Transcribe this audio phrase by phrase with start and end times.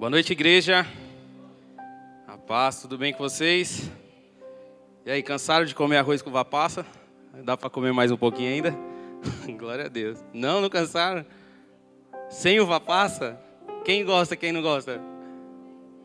[0.00, 0.86] Boa noite, igreja.
[2.26, 3.90] A paz, tudo bem com vocês?
[5.04, 6.86] E aí, cansaram de comer arroz com uva passa?
[7.44, 8.74] Dá para comer mais um pouquinho ainda?
[9.58, 10.18] Glória a Deus.
[10.32, 11.26] Não, não cansaram?
[12.30, 13.38] Sem uva passa?
[13.84, 14.98] Quem gosta, quem não gosta?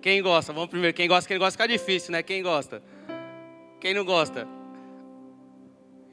[0.01, 0.51] Quem gosta?
[0.51, 0.93] Vamos primeiro.
[0.93, 2.21] Quem gosta, quem gosta fica difícil, né?
[2.21, 2.83] Quem gosta?
[3.79, 4.45] Quem não gosta?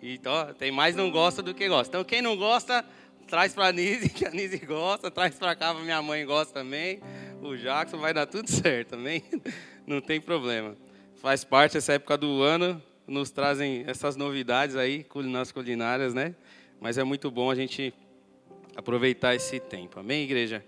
[0.01, 1.89] Então, tem mais não gosta do que gosta.
[1.89, 2.85] Então, quem não gosta,
[3.27, 5.11] traz para a Nise, que a Nise gosta.
[5.11, 7.01] Traz para cá, minha mãe gosta também
[7.43, 9.25] o Jackson, vai dar tudo certo também.
[9.87, 10.77] Não tem problema.
[11.17, 16.35] Faz parte dessa época do ano, nos trazem essas novidades aí nas culinárias, né?
[16.81, 17.93] Mas é muito bom a gente
[18.77, 20.01] aproveitar esse tempo.
[20.01, 20.65] Amém, igreja?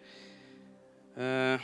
[1.16, 1.60] Ah,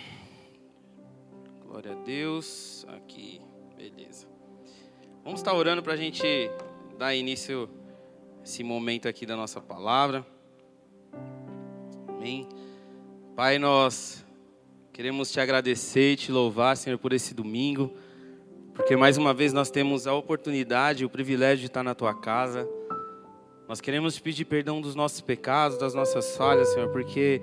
[1.67, 2.85] glória a Deus.
[2.89, 3.41] Aqui,
[3.77, 4.27] beleza.
[5.23, 6.25] Vamos estar orando para a gente
[6.99, 7.69] dar início
[8.41, 10.27] a esse momento aqui da nossa palavra.
[12.09, 12.49] Amém.
[13.37, 14.25] Pai, nós
[15.01, 17.91] Queremos te agradecer e te louvar, Senhor, por esse domingo,
[18.75, 22.13] porque mais uma vez nós temos a oportunidade e o privilégio de estar na tua
[22.13, 22.69] casa.
[23.67, 27.41] Nós queremos te pedir perdão dos nossos pecados, das nossas falhas, Senhor, porque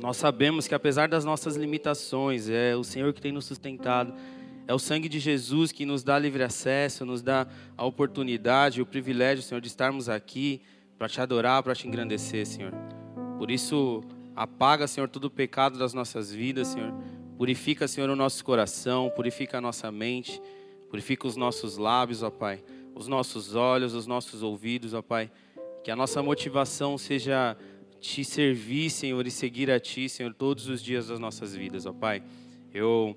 [0.00, 4.14] nós sabemos que apesar das nossas limitações, é o Senhor que tem nos sustentado.
[4.66, 7.46] É o sangue de Jesus que nos dá livre acesso, nos dá
[7.76, 10.62] a oportunidade e o privilégio, Senhor, de estarmos aqui
[10.96, 12.72] para te adorar, para te engrandecer, Senhor.
[13.36, 14.02] Por isso,
[14.38, 16.94] Apaga, Senhor, todo o pecado das nossas vidas, Senhor.
[17.36, 20.40] Purifica, Senhor, o nosso coração, purifica a nossa mente,
[20.88, 22.62] purifica os nossos lábios, ó Pai,
[22.94, 25.28] os nossos olhos, os nossos ouvidos, ó Pai.
[25.82, 27.56] Que a nossa motivação seja
[28.00, 31.92] te servir, Senhor, e seguir a Ti, Senhor, todos os dias das nossas vidas, ó
[31.92, 32.22] Pai.
[32.72, 33.16] Eu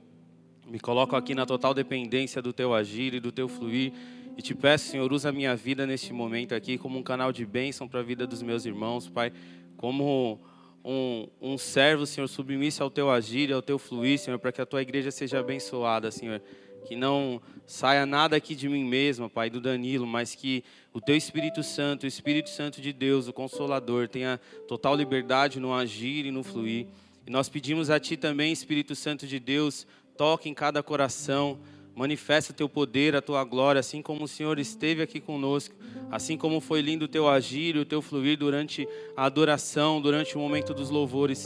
[0.65, 3.93] me coloco aqui na total dependência do Teu agir e do Teu fluir.
[4.35, 7.45] E te peço, Senhor, usa a minha vida neste momento aqui como um canal de
[7.45, 9.31] bênção para a vida dos meus irmãos, Pai.
[9.77, 10.41] Como
[10.83, 14.61] um, um servo, Senhor, submisso ao teu agir e ao teu fluir, Senhor, para que
[14.61, 16.41] a tua igreja seja abençoada, Senhor.
[16.85, 21.15] Que não saia nada aqui de mim mesmo, Pai, do Danilo, mas que o teu
[21.15, 26.31] Espírito Santo, o Espírito Santo de Deus, o Consolador, tenha total liberdade no agir e
[26.31, 26.87] no fluir.
[27.25, 29.85] E nós pedimos a Ti também, Espírito Santo de Deus,
[30.17, 31.59] toque em cada coração,
[32.01, 35.75] Manifesta teu poder, a tua glória, assim como o Senhor esteve aqui conosco,
[36.09, 40.35] assim como foi lindo o teu agir e o teu fluir durante a adoração, durante
[40.35, 41.45] o momento dos louvores.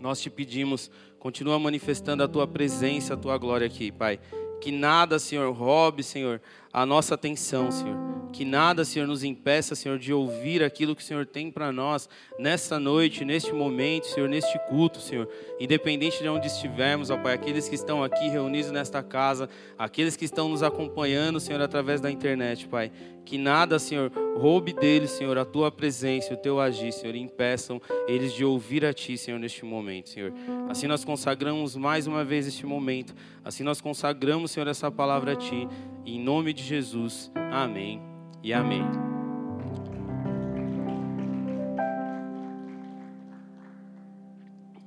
[0.00, 0.88] Nós te pedimos,
[1.18, 4.20] continua manifestando a tua presença, a tua glória aqui, Pai.
[4.60, 6.40] Que nada, Senhor, roube, Senhor,
[6.72, 8.11] a nossa atenção, Senhor.
[8.32, 12.08] Que nada, Senhor, nos impeça, Senhor, de ouvir aquilo que o Senhor tem para nós
[12.38, 15.28] nessa noite, neste momento, Senhor, neste culto, Senhor.
[15.60, 20.24] Independente de onde estivermos, ó Pai, aqueles que estão aqui reunidos nesta casa, aqueles que
[20.24, 22.90] estão nos acompanhando, Senhor, através da internet, Pai.
[23.24, 27.80] Que nada, Senhor, roube deles, Senhor, a tua presença, o teu agir, Senhor, e impeçam
[28.08, 30.32] eles de ouvir a Ti, Senhor, neste momento, Senhor.
[30.70, 33.14] Assim nós consagramos mais uma vez este momento.
[33.44, 35.68] Assim nós consagramos, Senhor, essa palavra a Ti.
[36.06, 37.30] Em nome de Jesus.
[37.52, 38.82] Amém e amém.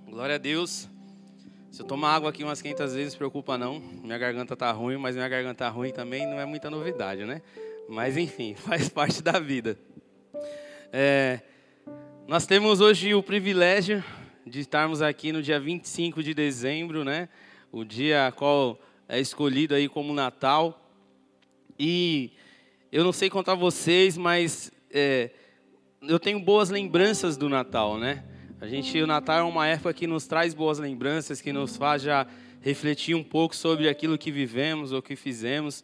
[0.09, 0.89] Glória a Deus.
[1.71, 3.79] Se eu tomar água aqui umas 500 vezes, preocupa não.
[3.79, 7.41] Minha garganta tá ruim, mas minha garganta ruim também não é muita novidade, né?
[7.87, 9.77] Mas enfim, faz parte da vida.
[10.91, 11.41] É,
[12.27, 14.03] nós temos hoje o privilégio
[14.45, 17.29] de estarmos aqui no dia 25 de dezembro, né?
[17.71, 20.81] O dia qual é escolhido aí como Natal.
[21.77, 22.31] E
[22.95, 25.29] eu não sei contar vocês, mas é,
[26.01, 28.23] eu tenho boas lembranças do Natal, né?
[28.61, 32.01] A gente, o Natal é uma época que nos traz boas lembranças, que nos faz
[32.01, 32.25] já
[32.61, 35.83] refletir um pouco sobre aquilo que vivemos ou que fizemos.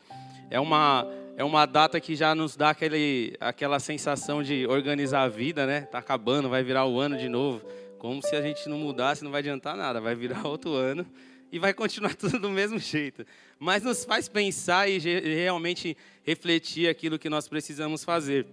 [0.49, 1.05] É uma
[1.35, 5.81] é uma data que já nos dá aquele, aquela sensação de organizar a vida, né?
[5.81, 7.61] Tá acabando, vai virar o ano de novo.
[7.99, 11.05] Como se a gente não mudasse, não vai adiantar nada, vai virar outro ano
[11.51, 13.25] e vai continuar tudo do mesmo jeito.
[13.59, 18.47] Mas nos faz pensar e realmente refletir aquilo que nós precisamos fazer.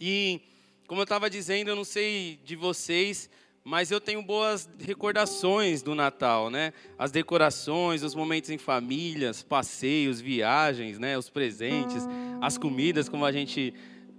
[0.00, 0.40] E,
[0.86, 3.30] como eu estava dizendo, eu não sei de vocês,
[3.64, 6.72] mas eu tenho boas recordações do Natal, né?
[6.98, 11.16] As decorações, os momentos em famílias, passeios, viagens, né?
[11.16, 12.04] Os presentes,
[12.40, 13.74] as comidas, como a gente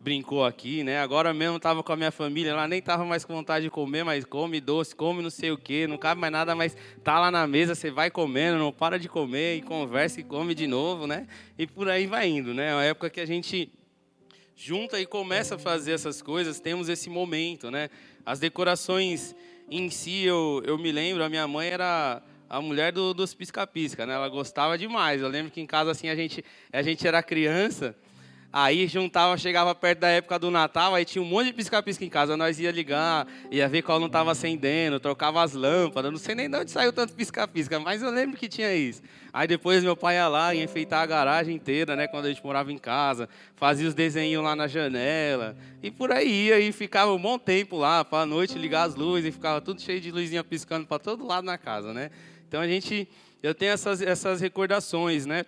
[0.08, 1.00] brincou aqui, né?
[1.00, 4.06] Agora mesmo estava com a minha família, ela nem estava mais com vontade de comer,
[4.06, 7.30] mas come doce, come não sei o quê, não cabe mais nada, mas tá lá
[7.30, 11.08] na mesa, você vai comendo, não para de comer e conversa e come de novo,
[11.08, 11.28] né?
[11.60, 12.70] E por aí vai indo, né?
[12.70, 13.70] É uma época que a gente
[14.56, 17.90] junta e começa a fazer essas coisas, temos esse momento, né?
[18.26, 19.36] As decorações
[19.70, 24.06] em si, eu, eu me lembro, a minha mãe era a mulher do, dos pisca-pisca,
[24.06, 24.14] né?
[24.14, 25.22] Ela gostava demais.
[25.22, 27.94] Eu lembro que em casa assim a gente a gente era criança
[28.60, 32.10] Aí juntava, chegava perto da época do Natal, aí tinha um monte de pisca-pisca em
[32.10, 32.36] casa.
[32.36, 36.12] Nós ia ligar, ia ver qual não estava acendendo, trocava as lâmpadas.
[36.12, 39.04] Não sei nem de onde saiu tanto pisca-pisca, mas eu lembro que tinha isso.
[39.32, 42.08] Aí depois meu pai ia lá e enfeitar a garagem inteira, né?
[42.08, 45.56] Quando a gente morava em casa, fazia os desenhos lá na janela.
[45.84, 48.96] E por aí ia e ficava um bom tempo lá, para a noite ligar as
[48.96, 52.10] luzes e ficava tudo cheio de luzinha piscando para todo lado na casa, né?
[52.48, 53.08] Então a gente,
[53.44, 55.46] eu tenho essas, essas recordações, né?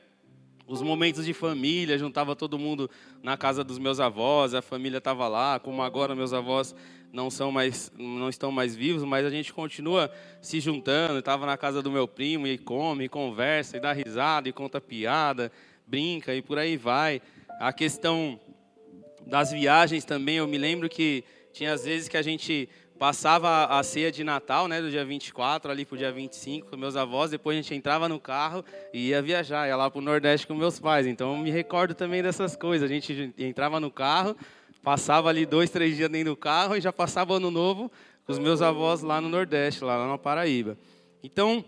[0.70, 2.88] Os momentos de família, juntava todo mundo
[3.24, 6.76] na casa dos meus avós, a família estava lá, como agora meus avós
[7.12, 11.58] não são mais, não estão mais vivos, mas a gente continua se juntando, estava na
[11.58, 15.52] casa do meu primo e come, e conversa, e dá risada, e conta piada,
[15.88, 17.20] brinca e por aí vai.
[17.60, 18.40] A questão
[19.26, 22.70] das viagens também, eu me lembro que tinha às vezes que a gente
[23.00, 26.76] passava a ceia de Natal, né, do dia 24 ali para o dia 25 com
[26.76, 28.64] meus avós, depois a gente entrava no carro
[28.94, 31.08] e ia viajar, ia lá para o Nordeste com meus pais.
[31.08, 32.92] Então me recordo também dessas coisas.
[32.92, 34.36] A gente entrava no carro,
[34.84, 37.90] passava ali dois, três dias dentro do carro e já passava ano novo
[38.26, 40.78] com os meus avós lá no Nordeste, lá na Paraíba.
[41.24, 41.64] Então,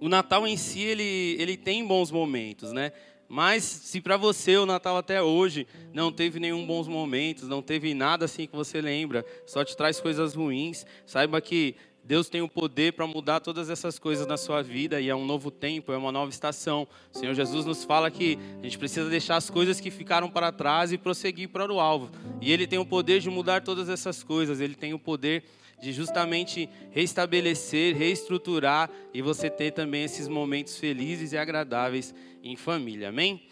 [0.00, 2.92] o Natal em si, ele, ele tem bons momentos, né?
[3.30, 7.94] Mas se para você o Natal até hoje não teve nenhum bons momentos, não teve
[7.94, 12.48] nada assim que você lembra, só te traz coisas ruins, saiba que Deus tem o
[12.48, 15.96] poder para mudar todas essas coisas na sua vida e é um novo tempo, é
[15.96, 16.88] uma nova estação.
[17.14, 20.50] O Senhor Jesus nos fala que a gente precisa deixar as coisas que ficaram para
[20.50, 22.10] trás e prosseguir para o alvo.
[22.40, 25.44] E Ele tem o poder de mudar todas essas coisas, Ele tem o poder
[25.80, 33.08] de justamente restabelecer, reestruturar e você ter também esses momentos felizes e agradáveis em família.
[33.08, 33.46] Amém?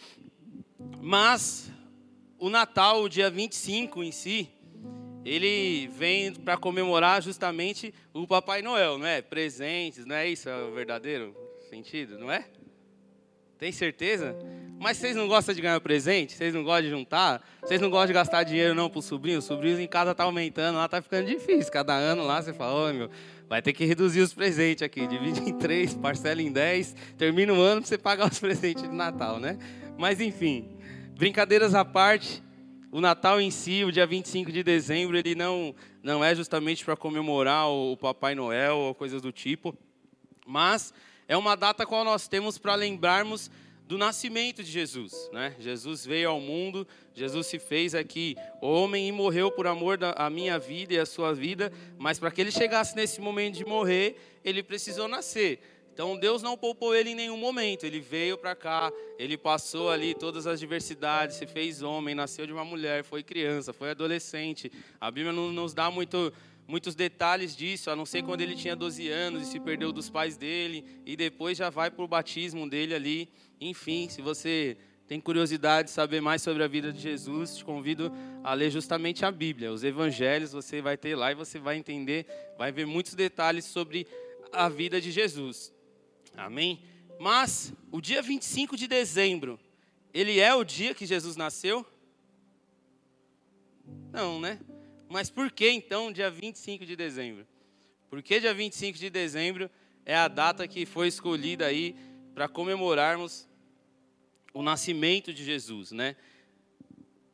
[1.00, 1.70] Mas
[2.38, 4.48] o Natal, o dia 25 em si,
[5.24, 9.20] ele vem para comemorar justamente o Papai Noel, não é?
[9.20, 11.36] Presentes, não é isso é o verdadeiro
[11.68, 12.46] sentido, não é?
[13.58, 14.36] Tem certeza?
[14.78, 16.34] Mas vocês não gostam de ganhar presente?
[16.34, 17.44] Vocês não gostam de juntar?
[17.60, 19.44] Vocês não gostam de gastar dinheiro não para os sobrinhos?
[19.44, 21.72] Os sobrinhos em casa tá aumentando, lá tá ficando difícil.
[21.72, 23.10] Cada ano lá você fala, ô meu,
[23.48, 25.06] vai ter que reduzir os presentes aqui.
[25.06, 28.94] Divide em três, parcela em dez, termina o ano para você pagar os presentes de
[28.94, 29.58] Natal, né?
[29.96, 30.76] Mas enfim,
[31.16, 32.42] brincadeiras à parte,
[32.92, 36.96] o Natal em si, o dia 25 de dezembro, ele não, não é justamente para
[36.96, 39.76] comemorar o Papai Noel ou coisas do tipo,
[40.46, 40.92] mas
[41.26, 43.50] é uma data qual nós temos para lembrarmos
[43.88, 45.30] do nascimento de Jesus.
[45.32, 45.56] Né?
[45.58, 50.58] Jesus veio ao mundo, Jesus se fez aqui homem e morreu por amor da minha
[50.58, 54.62] vida e a sua vida, mas para que ele chegasse nesse momento de morrer, ele
[54.62, 55.58] precisou nascer.
[55.94, 57.84] Então Deus não poupou ele em nenhum momento.
[57.84, 62.52] Ele veio para cá, ele passou ali todas as diversidades, se fez homem, nasceu de
[62.52, 64.70] uma mulher, foi criança, foi adolescente.
[65.00, 66.30] A Bíblia não nos dá muito
[66.68, 70.10] muitos detalhes disso, a não ser quando ele tinha 12 anos e se perdeu dos
[70.10, 73.28] pais dele, e depois já vai para o batismo dele ali.
[73.58, 74.76] Enfim, se você
[75.08, 78.12] tem curiosidade de saber mais sobre a vida de Jesus, te convido
[78.44, 79.72] a ler justamente a Bíblia.
[79.72, 82.26] Os evangelhos você vai ter lá e você vai entender,
[82.58, 84.06] vai ver muitos detalhes sobre
[84.52, 85.72] a vida de Jesus.
[86.36, 86.82] Amém?
[87.18, 89.58] Mas o dia 25 de dezembro,
[90.12, 91.86] ele é o dia que Jesus nasceu?
[94.12, 94.60] Não, né?
[95.08, 97.46] Mas por que então dia 25 de dezembro?
[98.10, 99.70] Por que dia 25 de dezembro
[100.04, 101.96] é a data que foi escolhida aí
[102.34, 103.48] para comemorarmos
[104.52, 106.16] o nascimento de Jesus, né?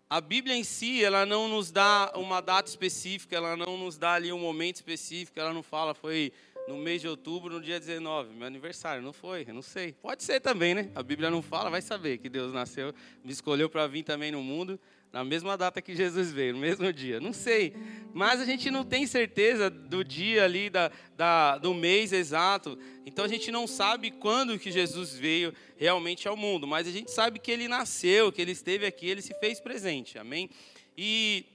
[0.09, 4.13] A Bíblia em si, ela não nos dá uma data específica, ela não nos dá
[4.15, 6.33] ali um momento específico, ela não fala foi
[6.69, 9.93] no mês de outubro, no dia 19, meu aniversário, não foi, eu não sei.
[9.93, 10.91] Pode ser também, né?
[10.95, 14.43] A Bíblia não fala, vai saber que Deus nasceu, me escolheu para vir também no
[14.43, 14.79] mundo,
[15.15, 17.21] na mesma data que Jesus veio, no mesmo dia.
[17.21, 17.73] Não sei.
[18.13, 22.77] Mas a gente não tem certeza do dia ali, da, da, do mês exato.
[23.07, 26.67] Então a gente não sabe quando que Jesus veio realmente ao mundo.
[26.67, 30.19] Mas a gente sabe que ele nasceu, que ele esteve aqui, ele se fez presente.
[30.19, 30.51] Amém?
[30.99, 31.47] E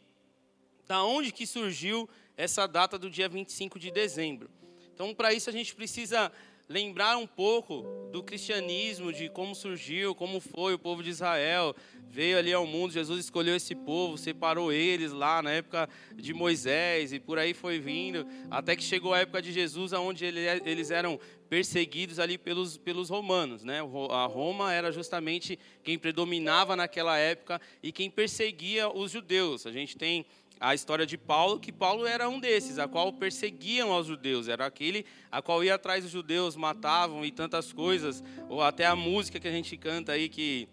[0.88, 4.50] da onde que surgiu essa data do dia 25 de dezembro?
[4.94, 6.32] Então, para isso, a gente precisa
[6.70, 11.76] lembrar um pouco do cristianismo, de como surgiu, como foi o povo de Israel,
[12.08, 17.12] veio ali ao mundo, Jesus escolheu esse povo, separou eles lá na época de Moisés
[17.12, 21.20] e por aí foi vindo, até que chegou a época de Jesus, onde eles eram
[21.50, 23.80] perseguidos ali pelos, pelos romanos, né?
[24.12, 29.66] A Roma era justamente quem predominava naquela época e quem perseguia os judeus.
[29.66, 30.24] A gente tem
[30.60, 34.66] a história de Paulo, que Paulo era um desses, a qual perseguiam aos judeus, era
[34.66, 39.40] aquele a qual ia atrás dos judeus, matavam e tantas coisas, ou até a música
[39.40, 40.68] que a gente canta aí que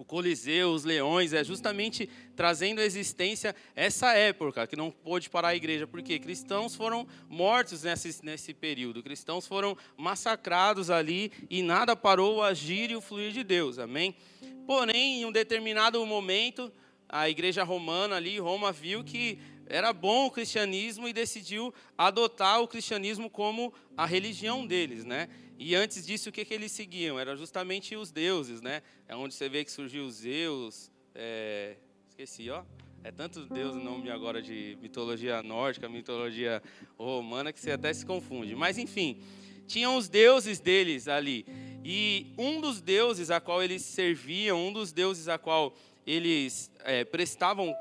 [0.00, 5.48] o Coliseu, os leões, é justamente trazendo à existência essa época que não pôde parar
[5.48, 11.94] a igreja, porque cristãos foram mortos nesse, nesse período, cristãos foram massacrados ali e nada
[11.94, 14.14] parou o agir e o fluir de Deus, amém?
[14.66, 16.72] Porém, em um determinado momento,
[17.10, 22.68] a igreja romana ali, Roma, viu que era bom o cristianismo e decidiu adotar o
[22.68, 25.28] cristianismo como a religião deles, né?
[25.58, 27.18] E antes disso, o que, que eles seguiam?
[27.18, 28.82] Era justamente os deuses, né?
[29.06, 31.76] É onde você vê que surgiu Zeus, é...
[32.08, 32.62] esqueci, ó.
[33.02, 36.62] É tanto Deus o nome agora de mitologia nórdica, mitologia
[36.98, 38.54] romana, que você até se confunde.
[38.54, 39.20] Mas, enfim,
[39.66, 41.46] tinham os deuses deles ali.
[41.84, 45.74] E um dos deuses a qual eles serviam, um dos deuses a qual
[46.10, 47.72] eles é, prestavam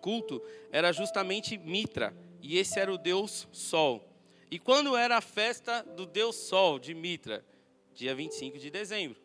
[0.00, 2.12] culto, era justamente Mitra.
[2.42, 4.04] E esse era o deus Sol.
[4.50, 7.44] E quando era a festa do deus Sol, de Mitra?
[7.94, 9.20] Dia 25 de dezembro.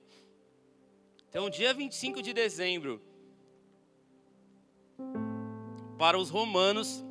[1.27, 3.01] Então, dia 25 de dezembro,
[5.98, 7.03] para os romanos,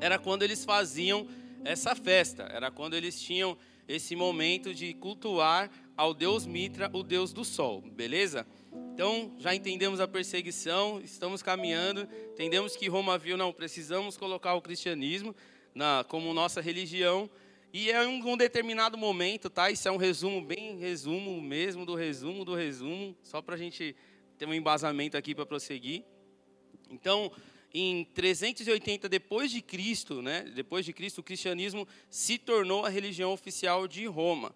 [0.00, 1.28] era quando eles faziam
[1.64, 3.56] essa festa, era quando eles tinham
[3.86, 8.46] esse momento de cultuar ao deus Mitra, o deus do sol, beleza?
[8.94, 14.62] Então, já entendemos a perseguição, estamos caminhando, entendemos que Roma viu, não, precisamos colocar o
[14.62, 15.34] cristianismo
[15.74, 17.28] na, como nossa religião,
[17.72, 19.68] e é em um determinado momento, tá?
[19.68, 23.96] Isso é um resumo, bem resumo mesmo do resumo do resumo, só para a gente
[24.38, 26.04] ter um embasamento aqui para prosseguir.
[26.88, 27.32] Então,
[27.72, 30.42] em 380 depois de Cristo, né?
[30.54, 34.54] Depois de Cristo, o cristianismo se tornou a religião oficial de Roma.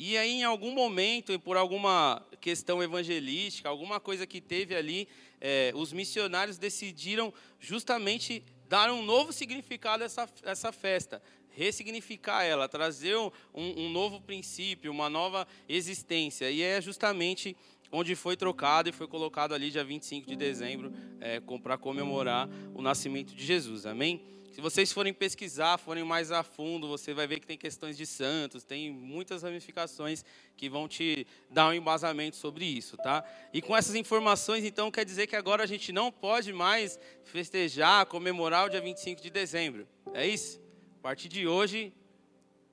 [0.00, 5.08] E aí, em algum momento, por alguma questão evangelística, alguma coisa que teve ali,
[5.40, 12.68] é, os missionários decidiram justamente dar um novo significado a essa, essa festa, ressignificar ela,
[12.68, 16.48] trazer um, um novo princípio, uma nova existência.
[16.48, 17.56] E é justamente
[17.90, 22.80] onde foi trocado e foi colocado ali dia 25 de dezembro é, para comemorar o
[22.80, 23.84] nascimento de Jesus.
[23.84, 24.22] Amém?
[24.58, 28.04] Se vocês forem pesquisar, forem mais a fundo, você vai ver que tem questões de
[28.04, 30.24] santos, tem muitas ramificações
[30.56, 33.22] que vão te dar um embasamento sobre isso, tá?
[33.54, 38.04] E com essas informações, então, quer dizer que agora a gente não pode mais festejar,
[38.06, 39.86] comemorar o dia 25 de dezembro.
[40.12, 40.60] É isso?
[40.98, 41.92] A partir de hoje,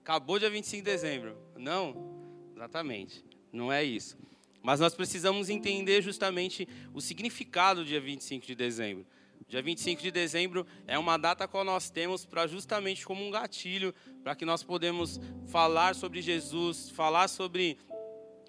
[0.01, 1.38] acabou dia 25 de dezembro.
[1.56, 2.18] Não?
[2.56, 3.24] Exatamente.
[3.54, 4.18] Não é isso.
[4.60, 9.06] Mas nós precisamos entender justamente o significado do dia 25 de dezembro.
[9.48, 13.94] Dia 25 de dezembro é uma data que nós temos para justamente como um gatilho
[14.24, 17.78] para que nós podemos falar sobre Jesus, falar sobre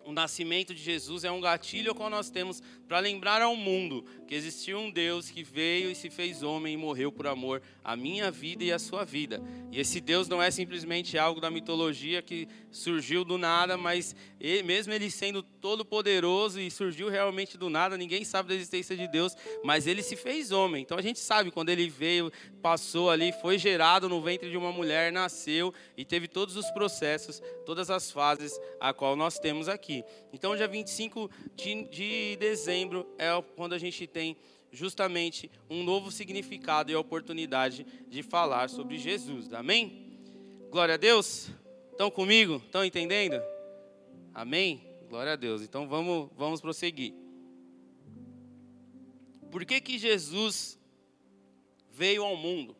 [0.07, 4.35] o nascimento de Jesus é um gatilho que nós temos para lembrar ao mundo que
[4.35, 8.31] existiu um Deus que veio e se fez homem e morreu por amor à minha
[8.31, 9.43] vida e à sua vida.
[9.73, 14.63] E esse Deus não é simplesmente algo da mitologia que surgiu do nada, mas ele,
[14.63, 19.09] mesmo ele sendo todo poderoso e surgiu realmente do nada, ninguém sabe da existência de
[19.09, 20.83] Deus, mas ele se fez homem.
[20.83, 22.31] Então a gente sabe quando ele veio,
[22.63, 27.43] passou ali, foi gerado no ventre de uma mulher, nasceu e teve todos os processos,
[27.65, 30.05] todas as fases a qual nós temos aqui.
[30.33, 34.37] Então, dia 25 de, de dezembro é quando a gente tem
[34.71, 39.53] justamente um novo significado e a oportunidade de falar sobre Jesus.
[39.53, 40.21] Amém?
[40.71, 41.51] Glória a Deus.
[41.97, 42.57] Estão comigo?
[42.57, 43.43] Estão entendendo?
[44.35, 44.87] Amém?
[45.09, 45.63] Glória a Deus.
[45.63, 47.15] Então vamos, vamos prosseguir.
[49.51, 50.79] Por que, que Jesus
[51.91, 52.77] veio ao mundo?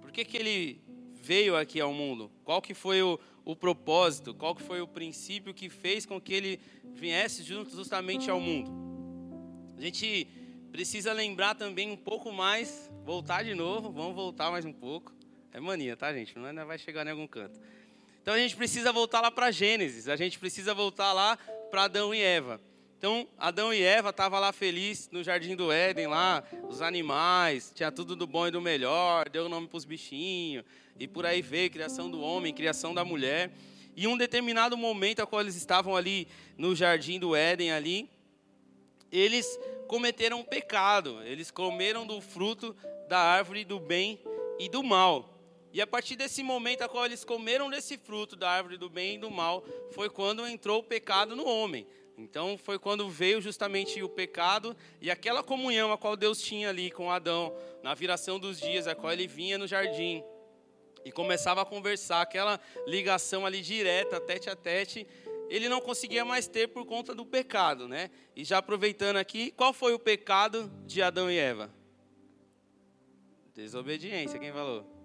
[0.00, 0.80] Por que, que ele
[1.14, 2.30] veio aqui ao mundo?
[2.44, 6.32] Qual que foi o, o propósito, qual que foi o princípio que fez com que
[6.32, 6.60] ele
[6.94, 8.70] viesse justamente ao mundo.
[9.76, 10.28] A gente
[10.70, 15.17] precisa lembrar também um pouco mais, voltar de novo, vamos voltar mais um pouco.
[15.52, 16.38] É mania, tá, gente?
[16.38, 17.58] Não é, vai chegar em algum canto.
[18.22, 21.36] Então a gente precisa voltar lá para Gênesis, a gente precisa voltar lá
[21.70, 22.60] para Adão e Eva.
[22.98, 27.92] Então, Adão e Eva estavam lá felizes no jardim do Éden, lá, os animais, tinha
[27.92, 30.64] tudo do bom e do melhor, deu nome para os bichinhos,
[30.98, 33.52] e por aí veio criação do homem, criação da mulher.
[33.96, 36.26] E um determinado momento, a qual eles estavam ali
[36.56, 38.10] no jardim do Éden ali,
[39.12, 41.22] eles cometeram um pecado.
[41.22, 42.74] Eles comeram do fruto
[43.08, 44.20] da árvore do bem
[44.58, 45.37] e do mal.
[45.78, 49.14] E a partir desse momento a qual eles comeram desse fruto da árvore do bem
[49.14, 51.86] e do mal, foi quando entrou o pecado no homem.
[52.16, 56.90] Então foi quando veio justamente o pecado e aquela comunhão a qual Deus tinha ali
[56.90, 60.20] com Adão, na viração dos dias, a qual ele vinha no jardim
[61.04, 65.06] e começava a conversar, aquela ligação ali direta, tete a tete,
[65.48, 68.10] ele não conseguia mais ter por conta do pecado, né?
[68.34, 71.72] E já aproveitando aqui, qual foi o pecado de Adão e Eva?
[73.54, 74.97] Desobediência, quem falou?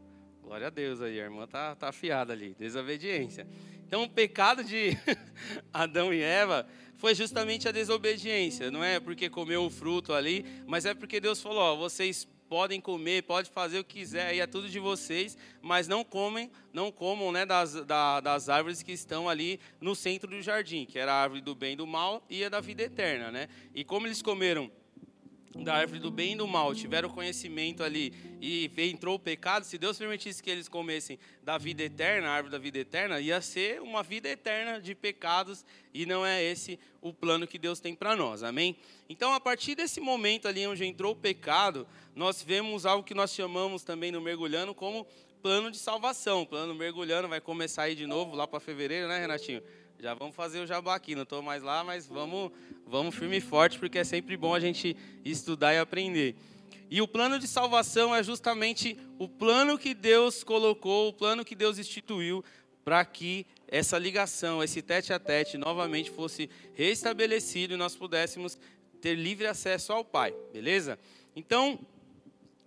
[0.43, 3.47] Glória a Deus aí, a irmã tá, tá afiada ali, desobediência.
[3.87, 4.97] Então o pecado de
[5.73, 10.85] Adão e Eva foi justamente a desobediência, não é porque comeu o fruto ali, mas
[10.85, 14.45] é porque Deus falou, ó, vocês podem comer, pode fazer o que quiser, aí é
[14.45, 19.29] tudo de vocês, mas não comem, não comam né, das, da, das árvores que estão
[19.29, 22.43] ali no centro do jardim, que era a árvore do bem e do mal e
[22.43, 23.31] a da vida eterna.
[23.31, 23.47] Né?
[23.73, 24.69] E como eles comeram
[25.61, 29.77] da árvore do bem e do mal, tiveram conhecimento ali e entrou o pecado, se
[29.77, 33.81] Deus permitisse que eles comessem da vida eterna, a árvore da vida eterna, ia ser
[33.81, 38.15] uma vida eterna de pecados e não é esse o plano que Deus tem para
[38.15, 38.75] nós, amém?
[39.07, 43.31] Então, a partir desse momento ali onde entrou o pecado, nós vemos algo que nós
[43.33, 45.05] chamamos também no Mergulhando como
[45.43, 46.45] plano de salvação.
[46.45, 49.61] Plano Mergulhando vai começar aí de novo lá para fevereiro, né, Renatinho?
[49.99, 52.49] Já vamos fazer o jabá aqui, não estou mais lá, mas vamos,
[52.87, 54.95] vamos firme e forte, porque é sempre bom a gente
[55.25, 56.37] estudar e aprender.
[56.89, 61.55] E o plano de salvação é justamente o plano que Deus colocou, o plano que
[61.55, 62.41] Deus instituiu
[62.85, 68.57] para que essa ligação, esse tete a tete, novamente fosse restabelecido e nós pudéssemos
[69.01, 70.97] ter livre acesso ao Pai, beleza?
[71.35, 71.79] Então,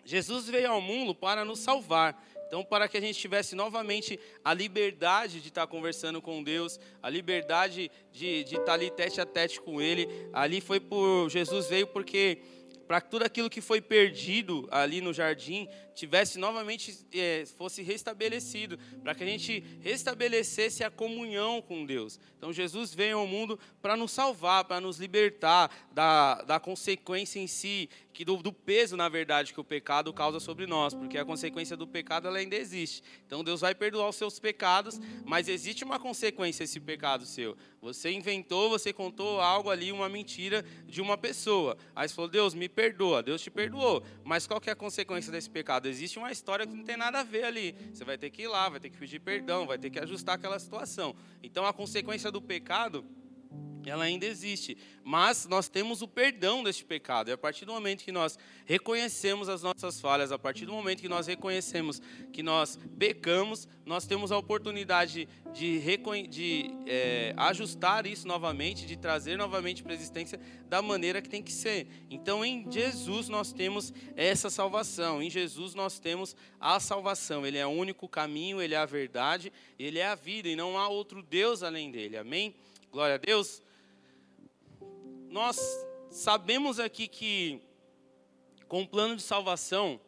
[0.04, 2.22] Jesus veio ao mundo para nos salvar.
[2.46, 7.10] Então, para que a gente tivesse novamente a liberdade de estar conversando com Deus, a
[7.10, 11.28] liberdade de, de estar ali tete a tete com Ele, ali foi por.
[11.28, 12.40] Jesus veio porque
[12.86, 18.78] para que tudo aquilo que foi perdido ali no jardim tivesse novamente é, fosse restabelecido,
[19.02, 22.20] para que a gente restabelecesse a comunhão com Deus.
[22.36, 27.46] Então Jesus veio ao mundo para nos salvar, para nos libertar da, da consequência em
[27.46, 31.24] si, que do, do, peso, na verdade, que o pecado causa sobre nós, porque a
[31.24, 33.02] consequência do pecado ela ainda existe.
[33.26, 37.58] Então Deus vai perdoar os seus pecados, mas existe uma consequência esse pecado seu.
[37.82, 41.76] Você inventou, você contou algo ali, uma mentira de uma pessoa.
[41.94, 43.22] Aí você falou, Deus, me perdoa.
[43.22, 44.02] Deus te perdoou.
[44.24, 45.86] Mas qual que é a consequência desse pecado?
[45.86, 47.76] Existe uma história que não tem nada a ver ali.
[47.92, 50.36] Você vai ter que ir lá, vai ter que pedir perdão, vai ter que ajustar
[50.36, 51.14] aquela situação.
[51.42, 53.04] Então a consequência do pecado
[53.90, 54.76] ela ainda existe.
[55.04, 57.28] Mas nós temos o perdão deste pecado.
[57.28, 61.00] E a partir do momento que nós reconhecemos as nossas falhas, a partir do momento
[61.00, 65.80] que nós reconhecemos que nós pecamos, nós temos a oportunidade de,
[66.28, 71.42] de é, ajustar isso novamente, de trazer novamente para a existência da maneira que tem
[71.42, 71.86] que ser.
[72.10, 75.22] Então, em Jesus nós temos essa salvação.
[75.22, 77.46] Em Jesus nós temos a salvação.
[77.46, 80.76] Ele é o único caminho, ele é a verdade, ele é a vida e não
[80.76, 82.16] há outro Deus além dele.
[82.16, 82.52] Amém?
[82.96, 83.62] Glória a Deus
[85.28, 85.58] nós
[86.08, 87.60] sabemos aqui que,
[88.68, 90.00] com o plano de salvação,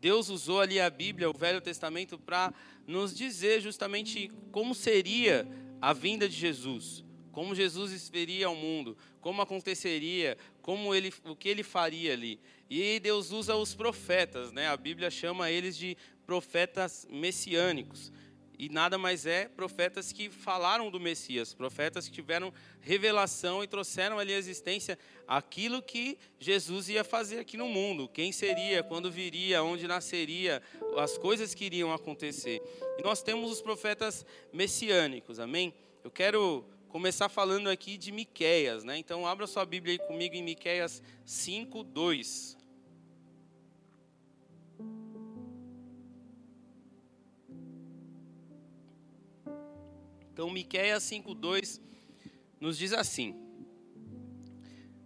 [0.00, 2.52] Deus usou ali a Bíblia, o Velho Testamento, para
[2.88, 5.46] nos dizer justamente como seria
[5.80, 11.48] a vinda de Jesus, como Jesus veria ao mundo, como aconteceria, como ele, o que
[11.48, 12.40] ele faria ali.
[12.68, 14.66] E Deus usa os profetas, né?
[14.66, 15.96] A Bíblia chama eles de
[16.26, 18.10] profetas messiânicos
[18.58, 24.18] e nada mais é profetas que falaram do Messias, profetas que tiveram revelação e trouxeram
[24.18, 29.62] ali à existência aquilo que Jesus ia fazer aqui no mundo, quem seria, quando viria,
[29.62, 30.62] onde nasceria,
[30.96, 32.62] as coisas que iriam acontecer.
[32.98, 35.74] E nós temos os profetas messiânicos, amém?
[36.02, 38.96] Eu quero começar falando aqui de Miqueias, né?
[38.96, 42.55] Então abra sua Bíblia aí comigo em Miqueias 5, 2.
[50.36, 51.80] Então, Miqueias 5:2
[52.60, 53.34] nos diz assim: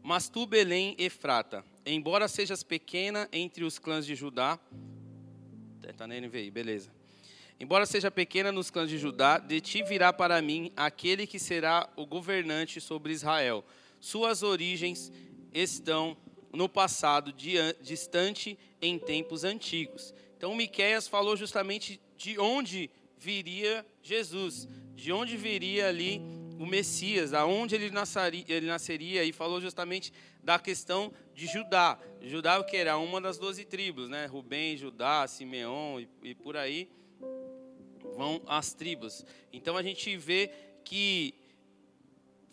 [0.02, 4.58] Mas tu, Belém, Efrata, embora sejas pequena entre os clãs de Judá,
[5.88, 6.90] está na NVI, beleza.
[7.60, 11.88] Embora seja pequena nos clãs de Judá, de ti virá para mim aquele que será
[11.94, 13.64] o governante sobre Israel.
[14.00, 15.12] Suas origens
[15.54, 16.16] estão
[16.52, 17.32] no passado,
[17.80, 20.12] distante em tempos antigos.
[20.36, 22.90] Então, Miqueias falou justamente de onde
[23.20, 26.20] viria Jesus de onde viria ali
[26.58, 31.98] o Messias, aonde ele nasceria, ele nasceria, e falou justamente da questão de Judá.
[32.20, 34.26] Judá que era uma das doze tribos, né?
[34.26, 36.90] Rubem, Judá, Simeão e, e por aí
[38.14, 39.24] vão as tribos.
[39.52, 40.50] Então a gente vê
[40.84, 41.34] que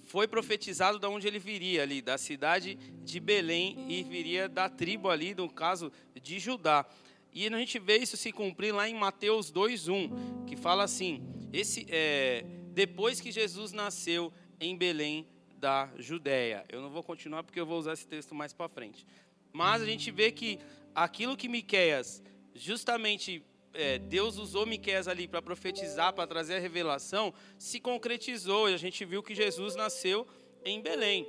[0.06, 5.10] foi profetizado de onde ele viria ali, da cidade de Belém e viria da tribo
[5.10, 6.86] ali, no caso de Judá.
[7.34, 11.22] E a gente vê isso se cumprir lá em Mateus 2:1, que fala assim:
[11.54, 16.66] esse, é, depois que Jesus nasceu em Belém da Judéia.
[16.70, 19.06] Eu não vou continuar porque eu vou usar esse texto mais para frente.
[19.52, 20.60] Mas a gente vê que
[20.94, 22.22] aquilo que Miqueias,
[22.54, 28.70] justamente é, Deus usou Miqueias ali para profetizar, para trazer a revelação, se concretizou.
[28.70, 30.28] E a gente viu que Jesus nasceu
[30.64, 31.28] em Belém.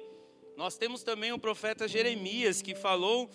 [0.56, 3.30] Nós temos também o profeta Jeremias, que falou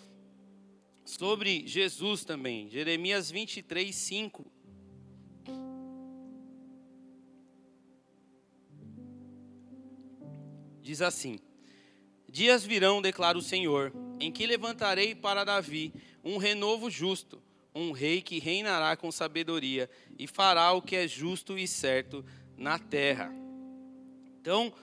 [1.06, 2.70] sobre Jesus também.
[2.70, 4.46] Jeremias 23, 5.
[10.82, 11.40] Diz assim:
[12.30, 17.42] Dias virão, declara o Senhor, em que levantarei para Davi um renovo justo,
[17.74, 22.26] um rei que reinará com sabedoria e fará o que é justo e certo
[22.58, 23.34] na terra.
[24.42, 24.74] Então,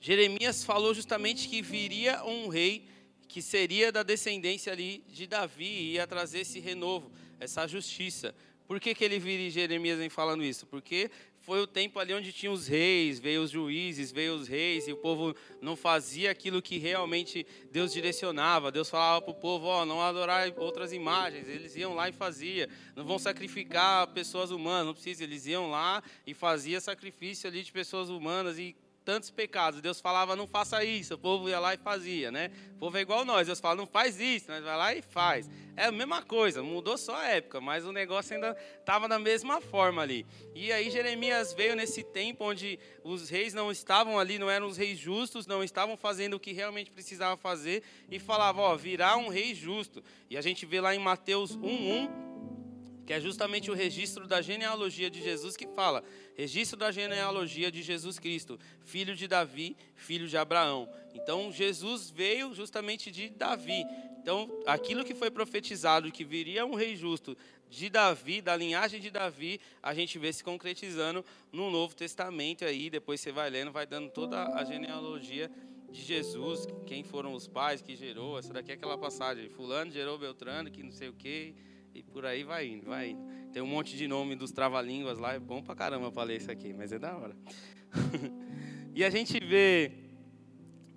[0.00, 2.86] Jeremias falou justamente que viria um rei
[3.28, 8.34] que seria da descendência ali de Davi e ia trazer esse renovo, essa justiça.
[8.66, 10.66] Por que, que ele vira Jeremias vem falando isso?
[10.66, 11.10] Porque
[11.40, 14.92] foi o tempo ali onde tinha os reis, veio os juízes, veio os reis, e
[14.92, 18.70] o povo não fazia aquilo que realmente Deus direcionava.
[18.70, 21.48] Deus falava para o povo, ó, oh, não adorar outras imagens.
[21.48, 22.68] Eles iam lá e fazia.
[22.94, 25.24] Não vão sacrificar pessoas humanas, não precisa.
[25.24, 28.76] Eles iam lá e fazia sacrifício ali de pessoas humanas e
[29.08, 29.80] tantos pecados.
[29.80, 31.14] Deus falava, não faça isso.
[31.14, 32.50] O povo ia lá e fazia, né?
[32.74, 33.46] O povo é igual nós.
[33.46, 34.50] Deus fala, não faz isso.
[34.50, 35.48] Nós vai lá e faz.
[35.74, 39.62] É a mesma coisa, mudou só a época, mas o negócio ainda estava da mesma
[39.62, 40.26] forma ali.
[40.54, 44.76] E aí Jeremias veio nesse tempo onde os reis não estavam ali, não eram os
[44.76, 49.28] reis justos, não estavam fazendo o que realmente precisava fazer e falava, ó, virá um
[49.28, 50.04] rei justo.
[50.28, 52.27] E a gente vê lá em Mateus 1:1
[53.08, 56.04] que é justamente o registro da genealogia de Jesus que fala:
[56.36, 60.86] registro da genealogia de Jesus Cristo, filho de Davi, filho de Abraão.
[61.14, 63.82] Então, Jesus veio justamente de Davi.
[64.20, 67.34] Então, aquilo que foi profetizado, que viria um rei justo
[67.70, 72.90] de Davi, da linhagem de Davi, a gente vê se concretizando no Novo Testamento aí,
[72.90, 75.50] depois você vai lendo, vai dando toda a genealogia
[75.90, 80.18] de Jesus, quem foram os pais que gerou, essa daqui é aquela passagem, fulano gerou
[80.18, 81.54] Beltrano, que não sei o quê,
[81.98, 83.50] e por aí vai indo, vai indo.
[83.52, 86.50] Tem um monte de nome dos trava-línguas lá, é bom pra caramba pra ler isso
[86.50, 87.36] aqui, mas é da hora.
[88.94, 89.92] e a gente vê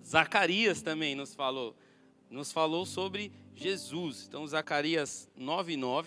[0.05, 1.75] Zacarias também nos falou,
[2.29, 4.25] nos falou sobre Jesus.
[4.27, 6.05] Então Zacarias 9:9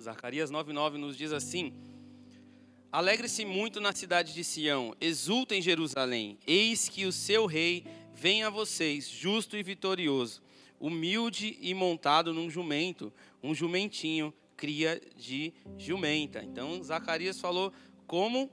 [0.00, 1.72] Zacarias 9:9 nos diz assim:
[2.90, 6.38] Alegre-se muito na cidade de Sião, exulta em Jerusalém.
[6.46, 7.84] Eis que o seu rei
[8.18, 10.42] vem a vocês, justo e vitorioso,
[10.80, 16.42] humilde e montado num jumento, um jumentinho, cria de jumenta.
[16.42, 17.72] Então, Zacarias falou
[18.08, 18.50] como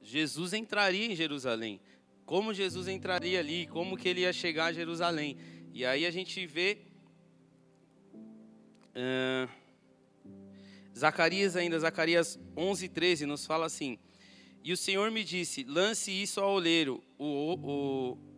[0.00, 1.80] Jesus entraria em Jerusalém,
[2.24, 5.36] como Jesus entraria ali, como que ele ia chegar a Jerusalém.
[5.72, 6.78] E aí a gente vê
[8.94, 9.50] uh,
[10.96, 13.98] Zacarias ainda, Zacarias 11, 13, nos fala assim,
[14.62, 18.31] e o Senhor me disse, lance isso ao oleiro, o, o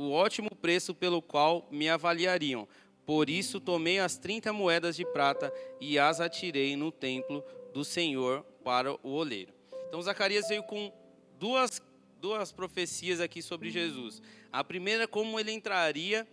[0.00, 2.66] o ótimo preço pelo qual me avaliariam.
[3.04, 8.42] Por isso tomei as 30 moedas de prata e as atirei no templo do Senhor
[8.64, 9.52] para o oleiro.
[9.88, 10.90] Então Zacarias veio com
[11.38, 11.82] duas,
[12.18, 14.22] duas profecias aqui sobre Jesus.
[14.50, 16.26] A primeira, como ele entraria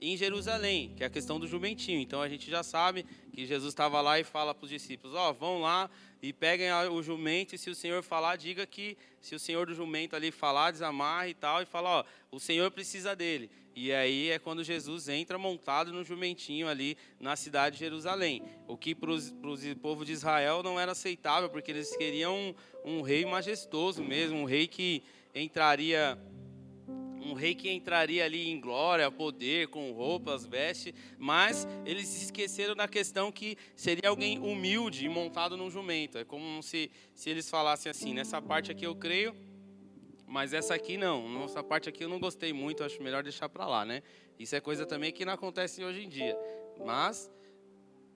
[0.00, 2.00] em Jerusalém, que é a questão do jumentinho.
[2.00, 5.30] Então a gente já sabe que Jesus estava lá e fala para os discípulos: Ó,
[5.30, 5.90] oh, vão lá
[6.22, 9.74] e peguem o jumento, e se o Senhor falar, diga que, se o Senhor do
[9.74, 13.50] jumento ali falar, desamarre e tal, e fala: Ó, o Senhor precisa dele.
[13.76, 18.40] E aí é quando Jesus entra montado no jumentinho ali na cidade de Jerusalém.
[18.68, 22.54] O que para o povo de Israel não era aceitável, porque eles queriam
[22.84, 25.02] um, um rei majestoso mesmo, um rei que
[25.34, 26.16] entraria
[27.24, 32.74] um rei que entraria ali em glória, poder, com roupas, vestes, mas eles se esqueceram
[32.74, 36.18] da questão que seria alguém humilde e montado num jumento.
[36.18, 39.34] É como se, se eles falassem assim: nessa parte aqui eu creio,
[40.26, 41.44] mas essa aqui não.
[41.44, 44.02] Essa parte aqui eu não gostei muito, acho melhor deixar para lá, né?
[44.38, 46.36] Isso é coisa também que não acontece hoje em dia.
[46.84, 47.30] Mas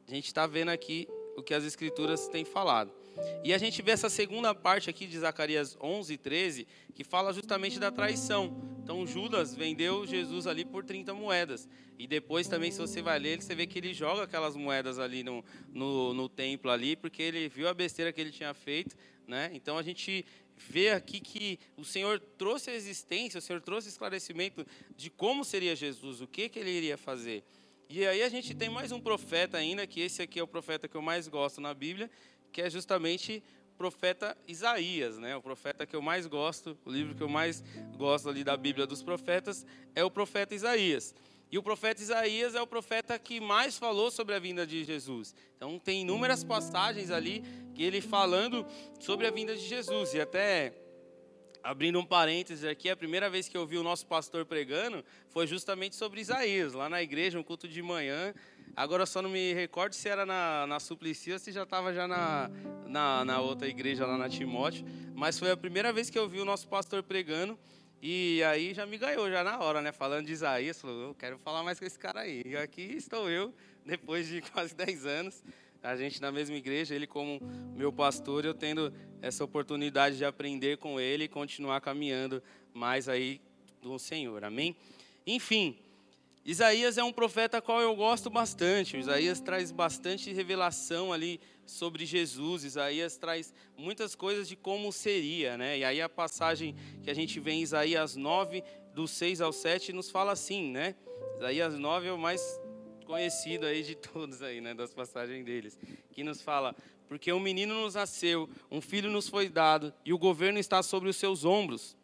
[0.06, 2.97] a gente está vendo aqui o que as escrituras têm falado.
[3.44, 7.78] E a gente vê essa segunda parte aqui de Zacarias 11, 13, que fala justamente
[7.78, 8.56] da traição.
[8.82, 11.68] Então Judas vendeu Jesus ali por 30 moedas.
[11.98, 15.22] E depois também, se você vai ler, você vê que ele joga aquelas moedas ali
[15.22, 18.96] no, no, no templo ali, porque ele viu a besteira que ele tinha feito.
[19.26, 19.50] Né?
[19.52, 20.24] Então a gente
[20.56, 25.76] vê aqui que o Senhor trouxe a existência, o Senhor trouxe esclarecimento de como seria
[25.76, 27.44] Jesus, o que, que ele iria fazer.
[27.90, 30.86] E aí a gente tem mais um profeta ainda, que esse aqui é o profeta
[30.86, 32.10] que eu mais gosto na Bíblia,
[32.52, 33.42] que é justamente
[33.76, 35.36] profeta Isaías, né?
[35.36, 37.62] O profeta que eu mais gosto, o livro que eu mais
[37.96, 41.14] gosto ali da Bíblia dos profetas é o profeta Isaías.
[41.50, 45.34] E o profeta Isaías é o profeta que mais falou sobre a vinda de Jesus.
[45.56, 47.42] Então tem inúmeras passagens ali
[47.74, 48.66] que ele falando
[49.00, 50.12] sobre a vinda de Jesus.
[50.12, 50.74] E até
[51.62, 55.46] abrindo um parênteses aqui, a primeira vez que eu vi o nosso pastor pregando foi
[55.46, 58.34] justamente sobre Isaías, lá na igreja, um culto de manhã.
[58.76, 61.92] Agora eu só não me recordo se era na, na Suplicia ou se já estava
[61.92, 62.50] já na,
[62.86, 64.84] na, na, outra igreja lá na Timóteo.
[65.14, 67.58] Mas foi a primeira vez que eu vi o nosso pastor pregando.
[68.00, 69.90] E aí já me ganhou já na hora, né?
[69.90, 72.42] Falando de Isaías, falou, eu quero falar mais com esse cara aí.
[72.46, 73.52] E aqui estou eu,
[73.84, 75.42] depois de quase 10 anos,
[75.82, 77.40] a gente na mesma igreja, ele como
[77.74, 83.40] meu pastor, eu tendo essa oportunidade de aprender com ele e continuar caminhando mais aí
[83.82, 84.44] do Senhor.
[84.44, 84.76] Amém?
[85.26, 85.76] Enfim,
[86.48, 88.96] Isaías é um profeta qual eu gosto bastante.
[88.96, 92.64] O Isaías traz bastante revelação ali sobre Jesus.
[92.64, 95.76] Isaías traz muitas coisas de como seria, né?
[95.76, 99.92] E aí a passagem que a gente vê em Isaías 9, do 6 ao 7,
[99.92, 100.94] nos fala assim, né?
[101.36, 102.40] Isaías 9 é o mais
[103.04, 105.78] conhecido aí de todos aí, né, das passagens deles,
[106.12, 106.74] que nos fala:
[107.06, 111.10] "Porque um menino nos nasceu, um filho nos foi dado, e o governo está sobre
[111.10, 111.94] os seus ombros,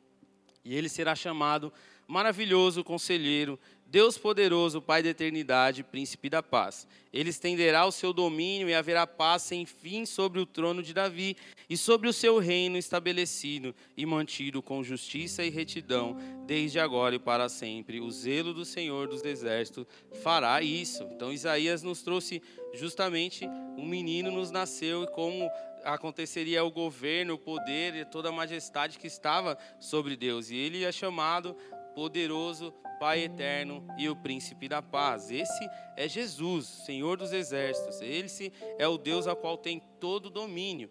[0.62, 1.72] e ele será chamado
[2.06, 3.58] maravilhoso conselheiro,
[3.94, 6.84] Deus poderoso, Pai da eternidade, príncipe da paz.
[7.12, 11.36] Ele estenderá o seu domínio e haverá paz sem fim sobre o trono de Davi
[11.70, 17.20] e sobre o seu reino estabelecido e mantido com justiça e retidão, desde agora e
[17.20, 18.00] para sempre.
[18.00, 19.86] O zelo do Senhor dos exércitos
[20.24, 21.04] fará isso.
[21.12, 23.46] Então Isaías nos trouxe justamente
[23.78, 25.48] um menino nos nasceu e como
[25.84, 30.50] aconteceria o governo, o poder e toda a majestade que estava sobre Deus.
[30.50, 31.56] E ele é chamado
[31.94, 35.30] poderoso, Pai eterno e o príncipe da paz.
[35.30, 38.00] Esse é Jesus, Senhor dos exércitos.
[38.00, 40.90] Esse é o Deus a qual tem todo o domínio.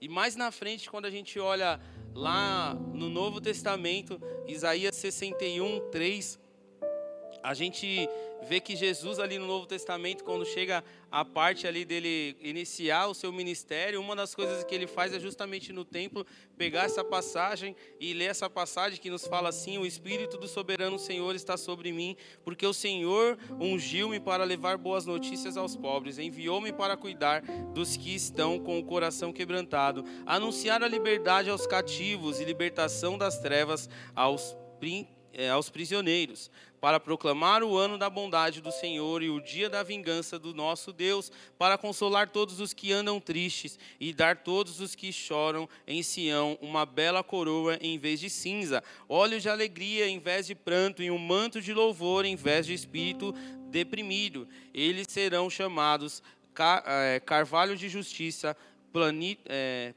[0.00, 1.80] E mais na frente, quando a gente olha
[2.12, 6.38] lá no Novo Testamento, Isaías 61, 3,
[7.44, 8.08] a gente
[8.48, 13.14] vê que Jesus ali no Novo Testamento, quando chega a parte ali dele iniciar o
[13.14, 16.26] seu ministério, uma das coisas que ele faz é justamente no templo
[16.56, 20.98] pegar essa passagem e ler essa passagem que nos fala assim: "O espírito do soberano
[20.98, 26.72] Senhor está sobre mim, porque o Senhor ungiu-me para levar boas notícias aos pobres, enviou-me
[26.72, 27.42] para cuidar
[27.74, 33.38] dos que estão com o coração quebrantado, anunciar a liberdade aos cativos e libertação das
[33.38, 34.56] trevas aos
[35.36, 36.50] eh, aos prisioneiros,
[36.84, 40.92] para proclamar o ano da bondade do Senhor e o dia da vingança do nosso
[40.92, 46.02] Deus, para consolar todos os que andam tristes e dar todos os que choram em
[46.02, 51.02] Sião uma bela coroa em vez de cinza, olhos de alegria em vez de pranto
[51.02, 53.32] e um manto de louvor em vez de espírito
[53.70, 54.46] deprimido.
[54.74, 56.22] Eles serão chamados
[56.84, 58.54] eh, carvalho de justiça,
[59.46, 59.94] eh,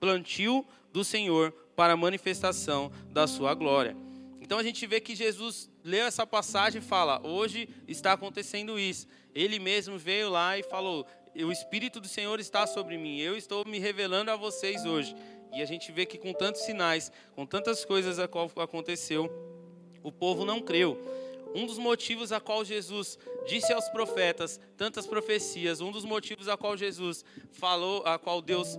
[0.00, 3.94] plantio do Senhor para manifestação da sua glória.
[4.40, 9.06] Então a gente vê que Jesus leu essa passagem e fala: hoje está acontecendo isso.
[9.34, 13.64] Ele mesmo veio lá e falou: o Espírito do Senhor está sobre mim, eu estou
[13.64, 15.14] me revelando a vocês hoje.
[15.52, 19.28] E a gente vê que com tantos sinais, com tantas coisas a qual aconteceu,
[20.02, 20.98] o povo não creu.
[21.54, 26.56] Um dos motivos a qual Jesus disse aos profetas tantas profecias, um dos motivos a
[26.56, 28.78] qual Jesus falou, a qual Deus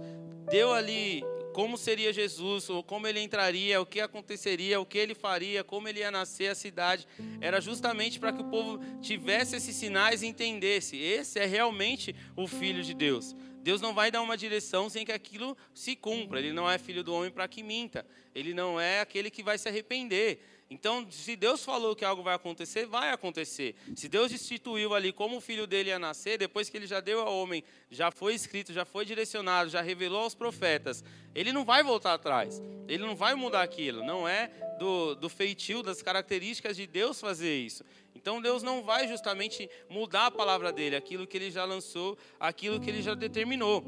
[0.50, 5.14] deu ali como seria Jesus, ou como ele entraria, o que aconteceria, o que ele
[5.14, 7.08] faria, como ele ia nascer a cidade,
[7.40, 12.48] era justamente para que o povo tivesse esses sinais e entendesse: esse é realmente o
[12.48, 13.36] Filho de Deus.
[13.62, 16.40] Deus não vai dar uma direção sem que aquilo se cumpra.
[16.40, 18.06] Ele não é filho do homem para que minta.
[18.34, 20.40] Ele não é aquele que vai se arrepender.
[20.74, 23.76] Então, se Deus falou que algo vai acontecer, vai acontecer.
[23.94, 27.20] Se Deus instituiu ali como o filho dele ia nascer, depois que ele já deu
[27.20, 31.04] ao homem, já foi escrito, já foi direcionado, já revelou aos profetas,
[31.36, 32.62] ele não vai voltar atrás.
[32.88, 34.02] Ele não vai mudar aquilo.
[34.02, 34.48] Não é
[34.80, 37.84] do, do feitio, das características de Deus fazer isso.
[38.16, 42.80] Então, Deus não vai justamente mudar a palavra dele, aquilo que ele já lançou, aquilo
[42.80, 43.84] que ele já determinou.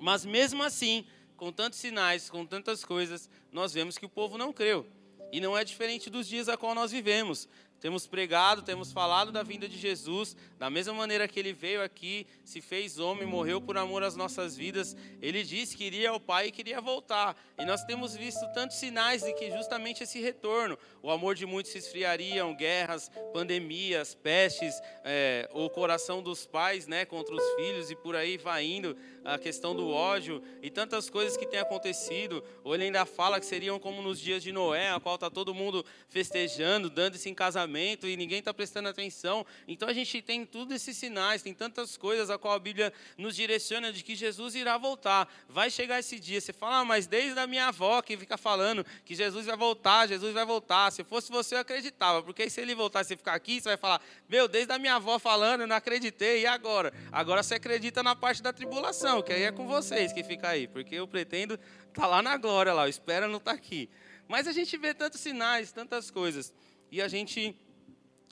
[0.00, 1.04] Mas mesmo assim,
[1.36, 4.86] com tantos sinais, com tantas coisas, nós vemos que o povo não creu.
[5.32, 7.48] E não é diferente dos dias a qual nós vivemos.
[7.80, 12.26] Temos pregado, temos falado da vinda de Jesus, da mesma maneira que ele veio aqui,
[12.44, 14.94] se fez homem, morreu por amor às nossas vidas.
[15.22, 17.34] Ele disse que iria ao Pai e queria voltar.
[17.58, 21.72] E nós temos visto tantos sinais de que justamente esse retorno, o amor de muitos
[21.72, 27.96] se esfriariam, guerras, pandemias, pestes, é, o coração dos pais né, contra os filhos e
[27.96, 32.44] por aí vai indo a questão do ódio e tantas coisas que têm acontecido.
[32.62, 35.54] Ou ele ainda fala que seriam como nos dias de Noé, a qual está todo
[35.54, 39.46] mundo festejando, dando-se em casamento e ninguém está prestando atenção.
[39.66, 43.36] Então a gente tem todos esses sinais, tem tantas coisas a qual a Bíblia nos
[43.36, 45.32] direciona de que Jesus irá voltar.
[45.48, 46.40] Vai chegar esse dia.
[46.40, 50.08] Você fala, ah, mas desde a minha avó que fica falando que Jesus vai voltar,
[50.08, 50.90] Jesus vai voltar.
[50.90, 52.22] Se fosse você, eu acreditava.
[52.22, 55.18] Porque se ele voltar você ficar aqui, você vai falar, meu, desde a minha avó
[55.18, 56.42] falando, eu não acreditei.
[56.42, 56.92] E agora?
[57.12, 60.66] Agora você acredita na parte da tribulação que aí é com vocês que fica aí,
[60.66, 63.88] porque eu pretendo estar tá lá na glória lá, espera não estar tá aqui.
[64.28, 66.52] Mas a gente vê tantos sinais, tantas coisas,
[66.90, 67.54] e a gente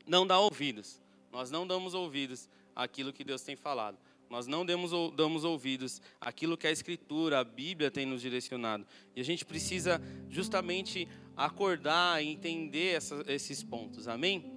[0.07, 1.01] não dá ouvidos.
[1.31, 3.99] Nós não damos ouvidos àquilo que Deus tem falado.
[4.31, 8.87] Nós não damos, damos ouvidos àquilo que a Escritura, a Bíblia tem nos direcionado.
[9.17, 14.07] E a gente precisa justamente acordar e entender essa, esses pontos.
[14.07, 14.53] Amém?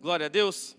[0.00, 0.76] Glória a Deus.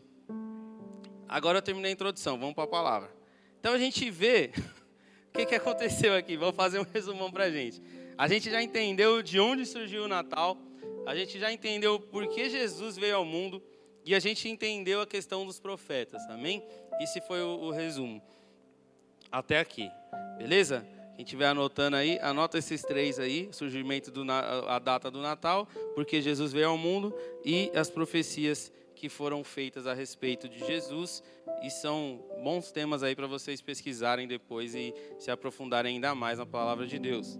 [1.27, 3.15] Agora eu terminei a introdução, vamos para a palavra.
[3.59, 4.51] Então a gente vê
[5.29, 6.35] o que, que aconteceu aqui.
[6.35, 7.79] Vou fazer um resumão para a gente.
[8.17, 10.57] A gente já entendeu de onde surgiu o Natal.
[11.05, 13.61] A gente já entendeu por que Jesus veio ao mundo
[14.05, 16.63] e a gente entendeu a questão dos profetas, amém?
[16.99, 18.21] Esse foi o, o resumo.
[19.31, 19.89] Até aqui,
[20.37, 20.85] beleza?
[21.15, 26.21] Quem estiver anotando aí, anota esses três aí: surgimento do a data do Natal, porque
[26.21, 31.23] Jesus veio ao mundo e as profecias que foram feitas a respeito de Jesus
[31.61, 36.45] e são bons temas aí para vocês pesquisarem depois e se aprofundarem ainda mais na
[36.45, 37.37] palavra de Deus.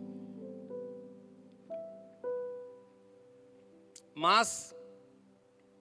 [4.20, 4.76] Mas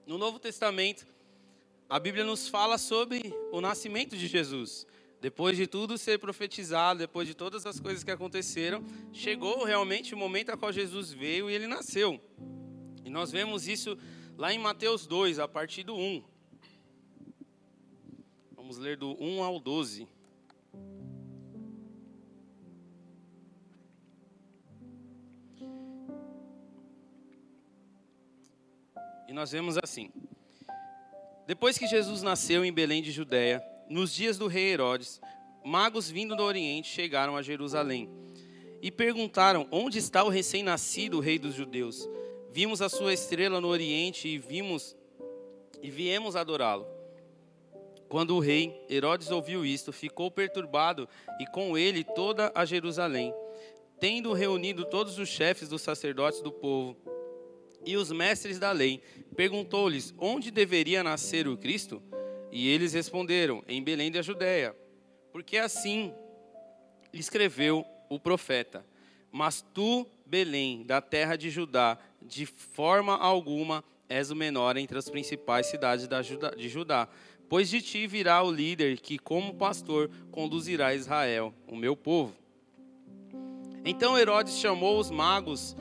[0.06, 1.04] no Novo Testamento
[1.88, 4.86] a Bíblia nos fala sobre o nascimento de Jesus.
[5.20, 10.16] Depois de tudo ser profetizado, depois de todas as coisas que aconteceram, chegou realmente o
[10.16, 12.20] momento a qual Jesus veio e ele nasceu.
[13.04, 13.98] E nós vemos isso
[14.36, 16.22] lá em Mateus 2, a partir do 1.
[18.52, 20.06] Vamos ler do 1 ao 12.
[29.28, 30.10] E nós vemos assim:
[31.46, 35.20] Depois que Jesus nasceu em Belém de Judéia, nos dias do rei Herodes,
[35.62, 38.08] magos vindo do Oriente chegaram a Jerusalém
[38.80, 42.08] e perguntaram: Onde está o recém-nascido rei dos judeus?
[42.50, 44.96] Vimos a sua estrela no Oriente e vimos
[45.82, 46.86] e viemos adorá-lo.
[48.08, 51.06] Quando o rei Herodes ouviu isto, ficou perturbado
[51.38, 53.34] e com ele toda a Jerusalém.
[54.00, 56.96] Tendo reunido todos os chefes dos sacerdotes do povo
[57.88, 59.02] e os mestres da lei,
[59.34, 62.02] perguntou-lhes onde deveria nascer o Cristo.
[62.52, 64.76] E eles responderam: Em Belém da Judéia,
[65.32, 66.12] porque assim
[67.14, 68.84] escreveu o profeta.
[69.32, 75.08] Mas tu, Belém, da terra de Judá, de forma alguma és o menor entre as
[75.08, 76.06] principais cidades
[76.58, 77.08] de Judá,
[77.48, 82.34] pois de ti virá o líder que, como pastor, conduzirá Israel, o meu povo.
[83.82, 85.74] Então Herodes chamou os magos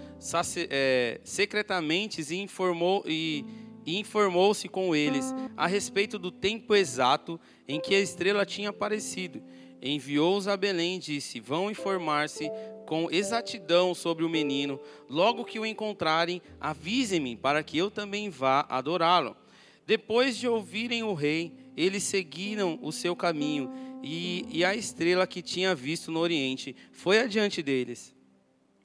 [0.69, 3.45] é, secretamente e informou e
[3.87, 9.41] e informou-se com eles a respeito do tempo exato em que a estrela tinha aparecido.
[9.81, 12.51] Enviou-os a Belém e disse: Vão informar-se
[12.85, 14.77] com exatidão sobre o menino.
[15.09, 19.37] Logo que o encontrarem, avisem-me para que eu também vá adorá-lo.
[19.85, 23.71] Depois de ouvirem o rei, eles seguiram o seu caminho
[24.03, 28.13] e, e a estrela que tinha visto no oriente foi adiante deles,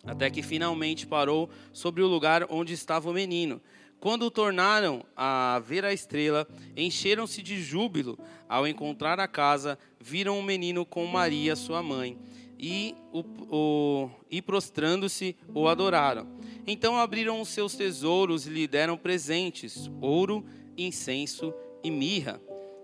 [0.05, 3.61] até que finalmente parou sobre o lugar onde estava o menino.
[4.01, 8.19] Quando tornaram a ver a estrela, encheram-se de júbilo.
[8.49, 12.19] Ao encontrar a casa, viram um menino com Maria, sua mãe,
[12.59, 16.27] e, o, o, e prostrando-se, o adoraram.
[16.67, 20.45] Então abriram os seus tesouros e lhe deram presentes: ouro,
[20.77, 22.41] incenso e mirra.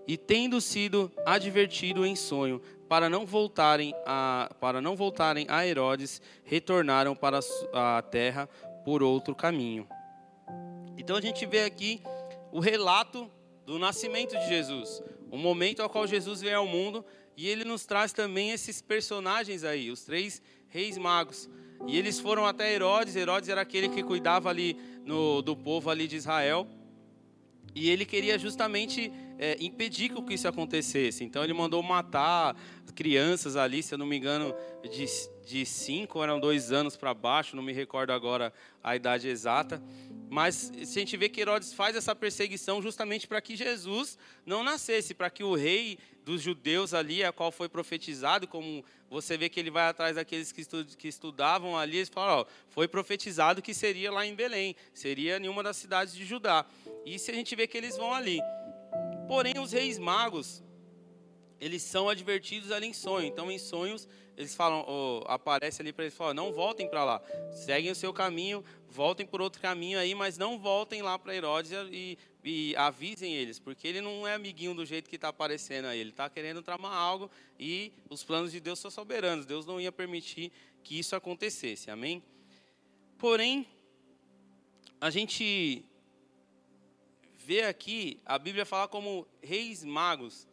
[0.07, 6.19] E tendo sido advertido em sonho, para não voltarem a, para não voltarem a Herodes,
[6.43, 7.39] retornaram para
[7.71, 8.49] a terra
[8.83, 9.87] por outro caminho.
[10.97, 12.01] Então a gente vê aqui
[12.51, 13.29] o relato
[13.63, 17.05] do nascimento de Jesus, o momento ao qual Jesus veio ao mundo,
[17.37, 21.47] e ele nos traz também esses personagens aí, os três reis magos.
[21.87, 24.75] E eles foram até Herodes, Herodes era aquele que cuidava ali
[25.05, 26.67] no, do povo ali de Israel,
[27.75, 31.23] e ele queria justamente é, impedir que isso acontecesse.
[31.23, 32.55] Então ele mandou matar
[32.95, 34.53] crianças ali, se eu não me engano,
[34.83, 35.05] de,
[35.49, 39.81] de cinco, eram dois anos para baixo, não me recordo agora a idade exata.
[40.29, 45.15] Mas a gente vê que Herodes faz essa perseguição justamente para que Jesus não nascesse,
[45.15, 49.59] para que o rei dos judeus ali, a qual foi profetizado, como você vê que
[49.59, 50.63] ele vai atrás daqueles que,
[50.95, 55.49] que estudavam ali, eles falam, ó, foi profetizado que seria lá em Belém, seria em
[55.49, 56.63] uma das cidades de Judá.
[57.03, 58.39] E se a gente vê que eles vão ali.
[59.27, 60.63] Porém, os reis magos,
[61.59, 63.27] eles são advertidos ali em sonho.
[63.27, 64.85] Então, em sonhos, eles falam,
[65.27, 69.41] aparece ali para eles, falam, não voltem para lá, seguem o seu caminho, voltem por
[69.41, 73.99] outro caminho aí, mas não voltem lá para Herodes e, e, avisem eles, porque ele
[73.99, 77.91] não é amiguinho do jeito que está aparecendo aí, ele está querendo tramar algo e
[78.09, 82.23] os planos de Deus são soberanos, Deus não ia permitir que isso acontecesse, amém?
[83.17, 83.67] Porém,
[85.01, 85.83] a gente
[87.35, 90.47] vê aqui a Bíblia falar como reis magos,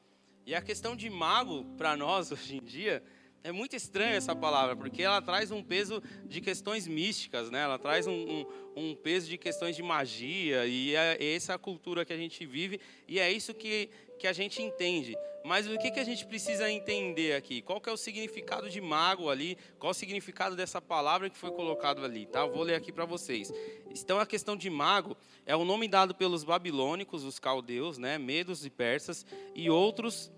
[0.47, 3.03] e a questão de mago para nós hoje em dia
[3.43, 7.61] é muito estranha essa palavra, porque ela traz um peso de questões místicas, né?
[7.61, 11.59] Ela traz um, um, um peso de questões de magia, e é, é essa a
[11.59, 13.89] cultura que a gente vive, e é isso que,
[14.19, 15.17] que a gente entende.
[15.45, 17.63] Mas o que, que a gente precisa entender aqui?
[17.63, 19.57] Qual que é o significado de mago ali?
[19.79, 22.27] Qual o significado dessa palavra que foi colocado ali?
[22.27, 22.45] Tá?
[22.45, 23.53] Vou ler aqui para vocês.
[23.89, 25.17] Então, a questão de mago
[25.47, 28.19] é o nome dado pelos babilônicos, os caldeus, né?
[28.19, 29.25] medos e persas,
[29.55, 30.33] e outros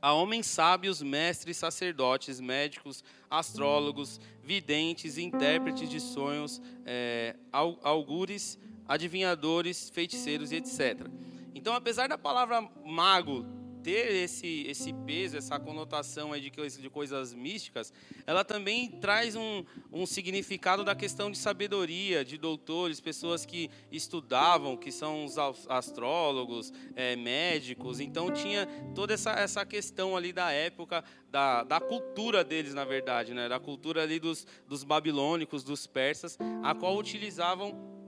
[0.00, 10.52] a homens sábios, mestres, sacerdotes, médicos, astrólogos, videntes, intérpretes de sonhos, é, augures, adivinhadores, feiticeiros
[10.52, 11.06] e etc.
[11.54, 13.44] Então, apesar da palavra mago
[13.88, 17.90] ter esse, esse peso, essa conotação de, de coisas místicas,
[18.26, 24.76] ela também traz um, um significado da questão de sabedoria, de doutores, pessoas que estudavam,
[24.76, 25.38] que são os
[25.70, 27.98] astrólogos, é, médicos.
[27.98, 33.32] Então tinha toda essa, essa questão ali da época, da, da cultura deles, na verdade,
[33.32, 33.48] né?
[33.48, 37.98] da cultura ali dos, dos babilônicos, dos persas, a qual utilizavam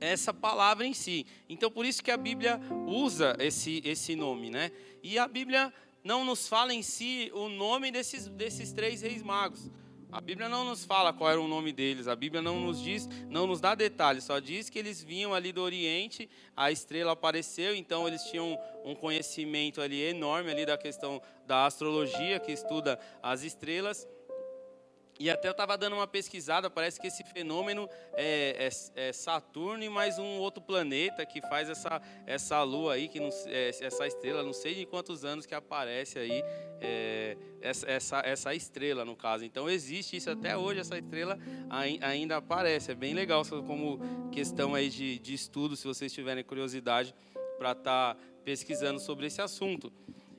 [0.00, 1.26] essa palavra em si.
[1.48, 4.70] Então, por isso que a Bíblia usa esse, esse nome, né?
[5.02, 5.72] E a Bíblia
[6.02, 9.70] não nos fala em si o nome desses, desses três reis magos.
[10.12, 13.08] A Bíblia não nos fala qual era o nome deles, a Bíblia não nos diz,
[13.28, 17.76] não nos dá detalhes, só diz que eles vinham ali do Oriente, a estrela apareceu,
[17.76, 23.44] então eles tinham um conhecimento ali enorme ali da questão da astrologia, que estuda as
[23.44, 24.08] estrelas.
[25.20, 29.84] E até eu estava dando uma pesquisada, parece que esse fenômeno é, é, é, Saturno
[29.84, 34.06] e mais um outro planeta que faz essa, essa lua aí, que não, é, essa
[34.06, 36.42] estrela, não sei de quantos anos que aparece aí,
[36.80, 39.44] é, essa, essa, essa estrela no caso.
[39.44, 41.38] Então existe isso até hoje, essa estrela
[42.00, 42.92] ainda aparece.
[42.92, 44.00] É bem legal como
[44.32, 47.14] questão aí de, de estudo, se vocês tiverem curiosidade
[47.58, 49.92] para estar tá pesquisando sobre esse assunto.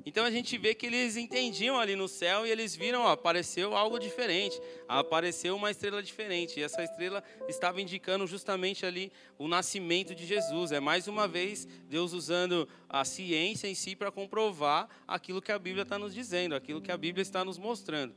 [0.05, 3.75] Então a gente vê que eles entendiam ali no céu e eles viram, ó, apareceu
[3.75, 6.59] algo diferente, apareceu uma estrela diferente.
[6.59, 10.71] E essa estrela estava indicando justamente ali o nascimento de Jesus.
[10.71, 15.59] É mais uma vez Deus usando a ciência em si para comprovar aquilo que a
[15.59, 18.15] Bíblia está nos dizendo, aquilo que a Bíblia está nos mostrando.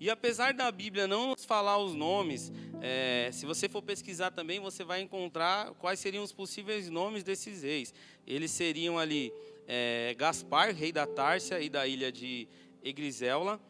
[0.00, 2.50] E apesar da Bíblia não nos falar os nomes,
[2.80, 7.62] é, se você for pesquisar também, você vai encontrar quais seriam os possíveis nomes desses
[7.62, 7.92] reis.
[8.26, 9.30] Eles seriam ali
[9.72, 12.48] é, Gaspar, rei da Tárcia e da ilha de
[12.82, 13.60] Egriséula,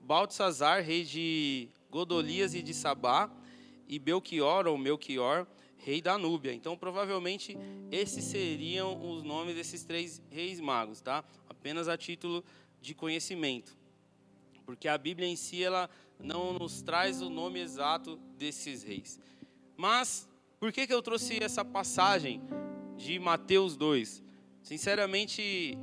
[0.00, 3.28] Baltzazar, rei de Godolias e de Sabá,
[3.88, 5.44] e Belchior, ou Melchior,
[5.76, 6.54] rei da Núbia.
[6.54, 7.58] Então, provavelmente,
[7.90, 11.24] esses seriam os nomes desses três reis magos, tá?
[11.48, 12.44] Apenas a título
[12.80, 13.76] de conhecimento.
[14.64, 19.18] Porque a Bíblia em si, ela não nos traz o nome exato desses reis.
[19.76, 20.28] Mas,
[20.60, 22.40] por que, que eu trouxe essa passagem
[22.96, 24.27] de Mateus 2?
[24.68, 25.78] Sinceramente,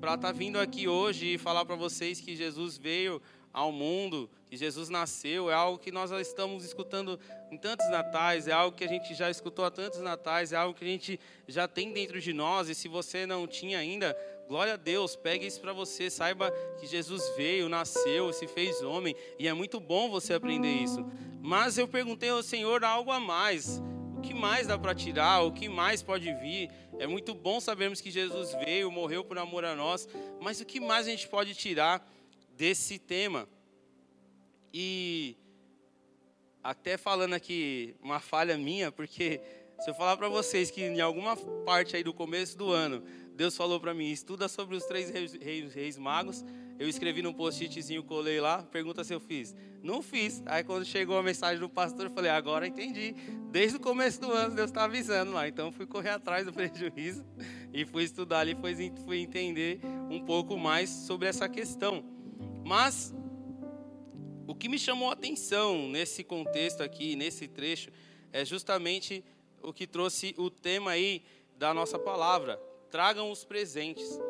[0.00, 3.22] para estar tá vindo aqui hoje e falar para vocês que Jesus veio
[3.52, 7.20] ao mundo, que Jesus nasceu, é algo que nós estamos escutando
[7.52, 10.76] em tantos natais, é algo que a gente já escutou há tantos natais, é algo
[10.76, 14.12] que a gente já tem dentro de nós, e se você não tinha ainda,
[14.48, 16.50] glória a Deus, pegue isso para você, saiba
[16.80, 21.06] que Jesus veio, nasceu, se fez homem, e é muito bom você aprender isso.
[21.40, 23.80] Mas eu perguntei ao Senhor algo a mais,
[24.16, 26.70] o que mais dá para tirar, o que mais pode vir?
[26.98, 30.08] É muito bom sabermos que Jesus veio, morreu por amor a nós,
[30.40, 32.06] mas o que mais a gente pode tirar
[32.56, 33.46] desse tema?
[34.72, 35.36] E
[36.62, 39.40] até falando aqui uma falha minha, porque
[39.80, 43.02] se eu falar para vocês que em alguma parte aí do começo do ano,
[43.34, 46.42] Deus falou para mim, estuda sobre os três reis, reis, reis magos,
[46.78, 49.54] eu escrevi num post-itzinho, colei lá, pergunta se eu fiz.
[49.82, 50.42] Não fiz.
[50.46, 53.14] Aí quando chegou a mensagem do pastor, eu falei, agora entendi.
[53.50, 55.48] Desde o começo do ano Deus está avisando lá.
[55.48, 57.24] Então fui correr atrás do prejuízo
[57.72, 62.04] e fui estudar ali, fui, fui entender um pouco mais sobre essa questão.
[62.64, 63.14] Mas
[64.46, 67.90] o que me chamou a atenção nesse contexto aqui, nesse trecho,
[68.32, 69.24] é justamente
[69.62, 71.22] o que trouxe o tema aí
[71.56, 72.60] da nossa palavra.
[72.90, 74.20] Tragam os presentes.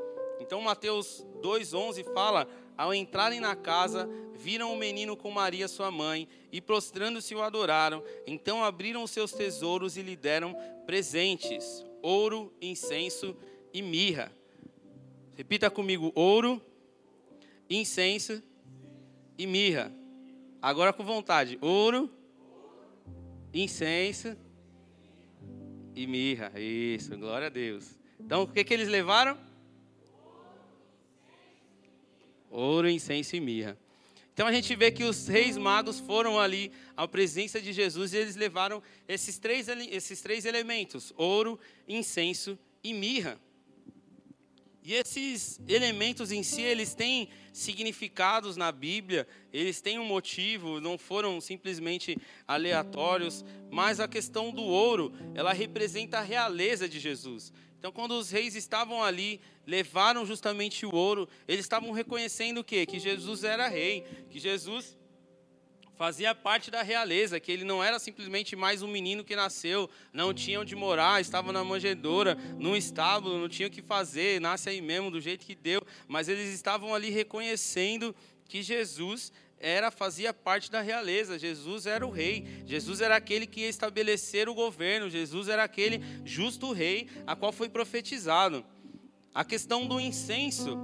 [0.41, 6.29] Então Mateus 2:11 fala: "Ao entrarem na casa, viram o menino com Maria sua mãe
[6.53, 8.03] e prostrando-se o adoraram.
[8.27, 10.55] Então abriram seus tesouros e lhe deram
[10.87, 13.37] presentes: ouro, incenso
[13.73, 14.33] e mirra."
[15.35, 16.61] Repita comigo: ouro,
[17.69, 18.43] incenso
[19.39, 19.93] e mirra.
[20.63, 22.11] Agora com vontade: ouro,
[23.53, 24.37] incenso
[25.95, 26.53] e mirra.
[26.59, 27.99] Isso, glória a Deus.
[28.21, 29.46] Então, o que, que eles levaram?
[32.51, 33.79] Ouro, incenso e mirra.
[34.33, 38.19] Então a gente vê que os reis magos foram ali à presença de Jesus e
[38.19, 43.41] eles levaram esses três, esses três elementos: ouro, incenso e mirra.
[44.89, 50.97] E esses elementos em si, eles têm significados na Bíblia, eles têm um motivo, não
[50.97, 52.17] foram simplesmente
[52.47, 57.53] aleatórios, mas a questão do ouro, ela representa a realeza de Jesus.
[57.87, 62.85] Então, quando os reis estavam ali, levaram justamente o ouro, eles estavam reconhecendo o quê?
[62.85, 64.99] Que Jesus era rei, que Jesus
[65.95, 70.35] fazia parte da realeza, que ele não era simplesmente mais um menino que nasceu, não
[70.35, 74.81] tinha onde morar, estava na manjedoura, num estábulo, não tinha o que fazer, nasce aí
[74.81, 78.13] mesmo do jeito que deu, mas eles estavam ali reconhecendo
[78.49, 79.33] que Jesus
[79.67, 81.39] era fazia parte da realeza.
[81.39, 82.63] Jesus era o rei.
[82.65, 85.11] Jesus era aquele que ia estabelecer o governo.
[85.11, 88.65] Jesus era aquele justo rei a qual foi profetizado.
[89.35, 90.79] A questão do incenso,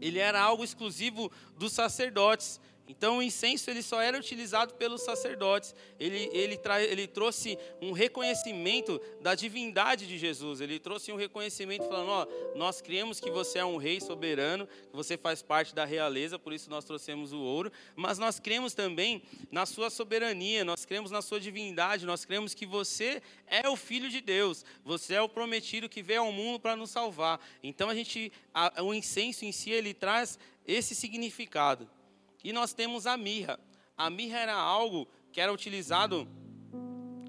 [0.00, 2.58] ele era algo exclusivo dos sacerdotes.
[2.88, 5.74] Então o incenso ele só era utilizado pelos sacerdotes.
[6.00, 6.58] Ele, ele,
[6.88, 10.62] ele trouxe um reconhecimento da divindade de Jesus.
[10.62, 12.26] Ele trouxe um reconhecimento falando: ó,
[12.56, 16.54] nós cremos que você é um rei soberano, que você faz parte da realeza, por
[16.54, 17.70] isso nós trouxemos o ouro.
[17.94, 19.22] Mas nós cremos também
[19.52, 24.08] na sua soberania, nós cremos na sua divindade, nós cremos que você é o filho
[24.08, 27.38] de Deus, você é o prometido que veio ao mundo para nos salvar.
[27.62, 31.88] Então a gente, a, o incenso em si ele traz esse significado.
[32.42, 33.58] E nós temos a mirra.
[33.96, 36.28] A mirra era algo que era utilizado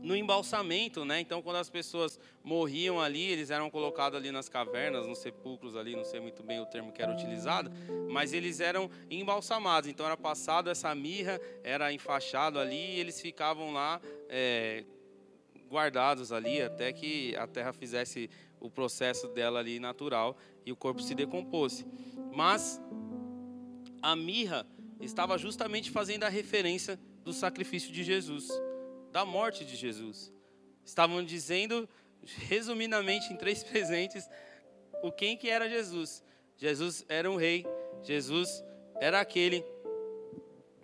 [0.02, 1.20] no embalsamento, né?
[1.20, 5.96] Então, quando as pessoas morriam ali, eles eram colocados ali nas cavernas, nos sepulcros ali,
[5.96, 7.72] não sei muito bem o termo que era utilizado,
[8.10, 9.90] mas eles eram embalsamados.
[9.90, 14.84] Então, era passado essa mirra, era enfaixado ali, e eles ficavam lá é,
[15.70, 18.30] guardados ali até que a terra fizesse
[18.60, 20.36] o processo dela ali natural
[20.66, 21.86] e o corpo se decomposse.
[22.34, 22.82] Mas
[24.02, 24.66] a mirra
[25.00, 28.50] estava justamente fazendo a referência do sacrifício de Jesus,
[29.12, 30.32] da morte de Jesus.
[30.84, 31.88] Estavam dizendo,
[32.48, 34.28] resumidamente, em três presentes,
[35.02, 36.24] o quem que era Jesus.
[36.58, 37.66] Jesus era um rei,
[38.04, 38.64] Jesus
[39.00, 39.64] era aquele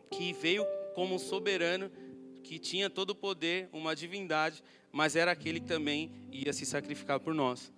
[0.10, 1.92] que veio como soberano,
[2.44, 7.20] que tinha todo o poder, uma divindade, mas era aquele que também ia se sacrificar
[7.20, 7.74] por nós.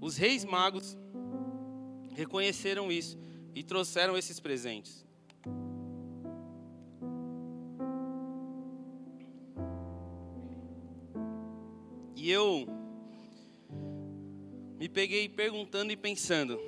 [0.00, 0.96] Os reis magos
[2.12, 3.18] reconheceram isso
[3.54, 5.06] e trouxeram esses presentes.
[12.22, 12.66] E eu
[14.78, 16.60] me peguei perguntando e pensando: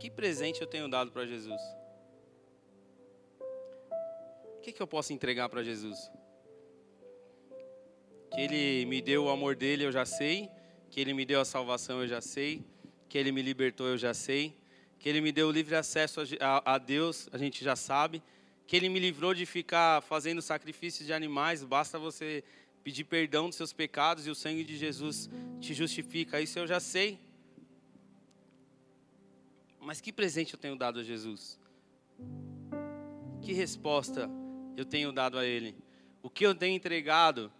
[0.00, 1.62] que presente eu tenho dado para Jesus?
[4.56, 6.10] O que, que eu posso entregar para Jesus?
[8.32, 10.50] Que Ele me deu o amor dele, eu já sei.
[10.90, 12.66] Que Ele me deu a salvação, eu já sei.
[13.08, 14.58] Que Ele me libertou, eu já sei.
[14.98, 18.20] Que Ele me deu livre acesso a, a Deus, a gente já sabe.
[18.66, 21.62] Que Ele me livrou de ficar fazendo sacrifícios de animais.
[21.62, 22.42] Basta você
[22.88, 25.28] pedir perdão dos seus pecados e o sangue de Jesus
[25.60, 26.40] te justifica.
[26.40, 27.20] Isso eu já sei.
[29.78, 31.60] Mas que presente eu tenho dado a Jesus?
[33.42, 34.30] Que resposta
[34.74, 35.76] eu tenho dado a Ele?
[36.22, 37.52] O que eu tenho entregado?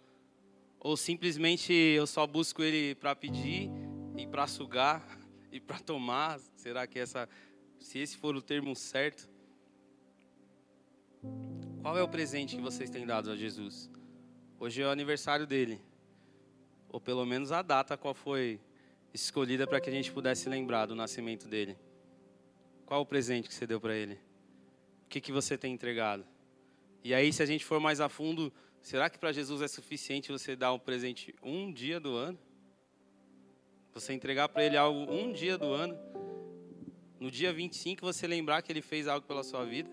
[0.79, 3.69] Ou simplesmente eu só busco Ele para pedir
[4.17, 5.05] e para sugar
[5.51, 6.39] e para tomar?
[6.55, 7.29] Será que essa,
[7.79, 9.29] se esse for o termo certo?
[11.83, 13.91] Qual é o presente que vocês têm dado a Jesus?
[14.61, 15.79] Hoje é o aniversário dele.
[16.89, 18.59] Ou pelo menos a data qual foi
[19.13, 21.77] escolhida para que a gente pudesse lembrar do nascimento dele.
[22.85, 24.15] Qual o presente que você deu para ele?
[25.05, 26.25] O que, que você tem entregado?
[27.01, 28.51] E aí, se a gente for mais a fundo,
[28.81, 32.37] será que para Jesus é suficiente você dar um presente um dia do ano?
[33.93, 35.97] Você entregar para ele algo um dia do ano?
[37.17, 39.89] No dia 25 você lembrar que ele fez algo pela sua vida?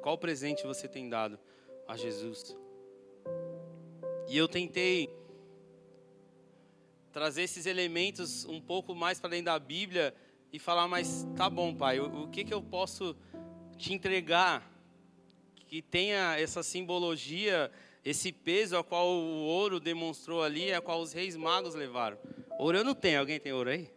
[0.00, 1.36] Qual presente você tem dado
[1.88, 2.56] a Jesus?
[4.28, 5.08] E eu tentei
[7.12, 10.12] trazer esses elementos um pouco mais para dentro da Bíblia
[10.52, 13.16] e falar, mas tá bom, pai, o, o que, que eu posso
[13.76, 14.68] te entregar
[15.68, 17.70] que tenha essa simbologia,
[18.04, 22.18] esse peso a qual o ouro demonstrou ali, a qual os reis magos levaram.
[22.58, 23.90] Ouro eu não tenho, alguém tem ouro aí?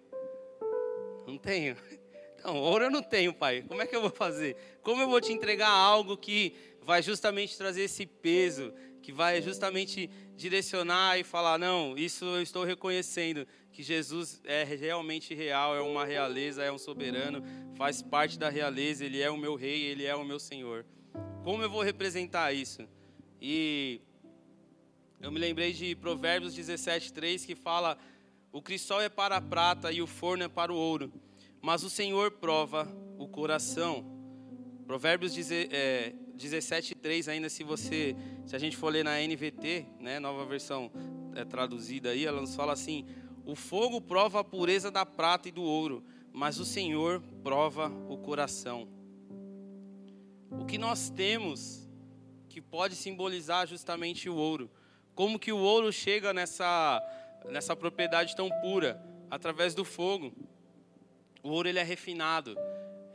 [1.25, 1.75] Não tenho.
[2.39, 3.65] Então, ouro eu não tenho, pai.
[3.67, 4.55] Como é que eu vou fazer?
[4.81, 6.55] Como eu vou te entregar algo que
[6.89, 8.73] vai justamente trazer esse peso,
[9.03, 15.35] que vai justamente direcionar e falar: não, isso eu estou reconhecendo, que Jesus é realmente
[15.35, 17.43] real, é uma realeza, é um soberano,
[17.75, 20.83] faz parte da realeza, ele é o meu rei, ele é o meu Senhor.
[21.43, 22.81] Como eu vou representar isso?
[23.39, 24.01] E
[25.21, 27.99] eu me lembrei de Provérbios 17, 3, que fala:
[28.51, 31.13] O crisol é para a prata e o forno é para o ouro,
[31.61, 34.18] mas o Senhor prova o coração.
[34.89, 40.43] Provérbios é, 17:3 ainda se você, se a gente for ler na NVT, né, nova
[40.47, 40.91] versão
[41.35, 43.05] é, traduzida aí, ela nos fala assim:
[43.45, 48.17] "O fogo prova a pureza da prata e do ouro, mas o Senhor prova o
[48.17, 48.87] coração."
[50.49, 51.87] O que nós temos
[52.49, 54.71] que pode simbolizar justamente o ouro?
[55.13, 56.99] Como que o ouro chega nessa
[57.47, 60.33] nessa propriedade tão pura através do fogo?
[61.43, 62.57] O ouro ele é refinado.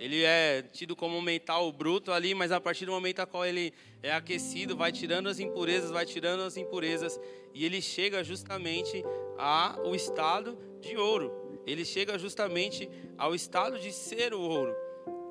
[0.05, 3.47] Ele é tido como um metal bruto ali, mas a partir do momento a qual
[3.47, 7.19] ele é aquecido, vai tirando as impurezas, vai tirando as impurezas,
[7.55, 9.03] e ele chega justamente
[9.39, 11.33] ao estado de ouro.
[11.67, 12.87] Ele chega justamente
[13.17, 14.77] ao estado de ser o ouro.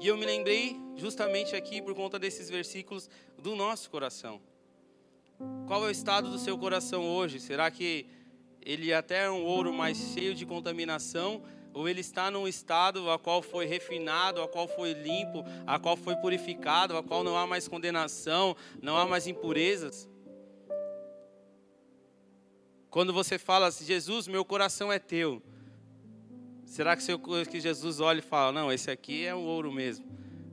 [0.01, 3.07] E eu me lembrei justamente aqui por conta desses versículos
[3.37, 4.41] do nosso coração.
[5.67, 7.39] Qual é o estado do seu coração hoje?
[7.39, 8.07] Será que
[8.59, 11.43] ele até é um ouro mais cheio de contaminação?
[11.73, 15.97] Ou ele está num estado a qual foi refinado, a qual foi limpo, a qual
[15.97, 20.07] foi purificado, a qual não há mais condenação, não há mais impurezas.
[22.89, 25.41] Quando você fala assim, Jesus, meu coração é teu.
[26.63, 30.05] Será que, seu, que Jesus olha e fala, não, esse aqui é o ouro mesmo.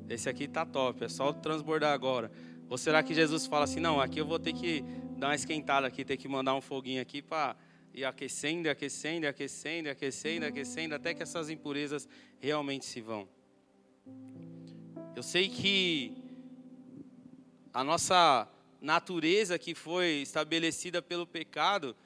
[0.08, 2.32] Esse aqui está top, é só transbordar agora.
[2.68, 4.82] Ou será que Jesus fala assim, não, aqui eu vou ter que
[5.18, 7.54] dar uma esquentada aqui, ter que mandar um foguinho aqui para
[7.92, 13.28] e aquecendo, aquecendo, aquecendo, aquecendo, aquecendo, até que essas impurezas realmente se vão.
[15.14, 16.14] Eu sei que
[17.72, 18.48] a nossa
[18.80, 21.96] natureza que foi estabelecida pelo pecado,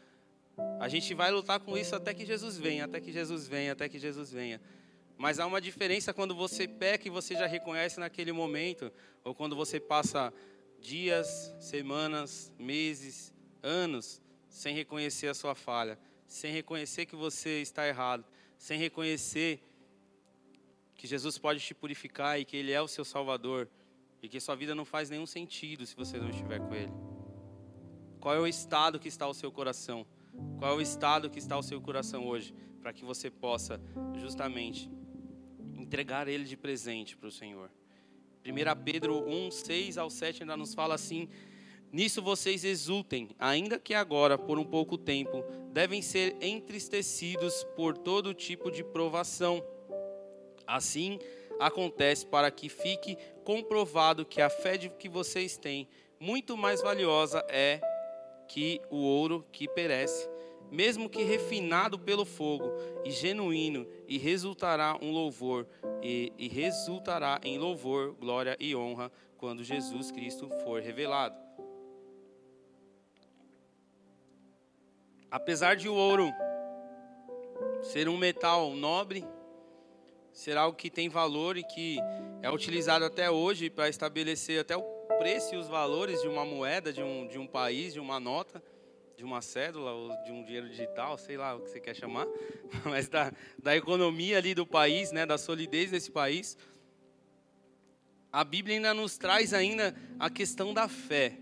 [0.80, 3.88] a gente vai lutar com isso até que Jesus venha, até que Jesus venha, até
[3.88, 4.60] que Jesus venha.
[5.16, 8.90] Mas há uma diferença quando você peca e você já reconhece naquele momento,
[9.22, 10.32] ou quando você passa
[10.80, 13.32] dias, semanas, meses,
[13.62, 14.20] anos
[14.54, 15.98] sem reconhecer a sua falha,
[16.28, 18.24] sem reconhecer que você está errado,
[18.56, 19.60] sem reconhecer
[20.94, 23.68] que Jesus pode te purificar e que Ele é o seu Salvador
[24.22, 26.92] e que sua vida não faz nenhum sentido se você não estiver com Ele.
[28.20, 30.06] Qual é o estado que está o seu coração?
[30.56, 32.54] Qual é o estado que está o seu coração hoje?
[32.80, 33.80] Para que você possa
[34.14, 34.88] justamente
[35.76, 37.72] entregar Ele de presente para o Senhor.
[38.46, 41.28] 1 Pedro 1, 6 ao 7 ainda nos fala assim
[41.92, 48.34] Nisso vocês exultem, ainda que agora, por um pouco tempo, devem ser entristecidos por todo
[48.34, 49.62] tipo de provação.
[50.66, 51.18] Assim
[51.60, 57.80] acontece para que fique comprovado que a fé que vocês têm, muito mais valiosa é
[58.48, 60.28] que o ouro que perece,
[60.70, 62.72] mesmo que refinado pelo fogo,
[63.04, 65.66] e genuíno, e resultará um louvor,
[66.02, 71.43] e, e resultará em louvor, glória e honra quando Jesus Cristo for revelado.
[75.34, 76.32] Apesar de o ouro
[77.82, 79.26] ser um metal nobre,
[80.32, 81.98] ser algo que tem valor e que
[82.40, 84.84] é utilizado até hoje para estabelecer até o
[85.18, 88.62] preço e os valores de uma moeda, de um, de um país, de uma nota,
[89.16, 92.28] de uma cédula ou de um dinheiro digital, sei lá o que você quer chamar,
[92.86, 96.56] mas da, da economia ali do país, né, da solidez desse país.
[98.30, 101.36] A Bíblia ainda nos traz ainda a questão da fé,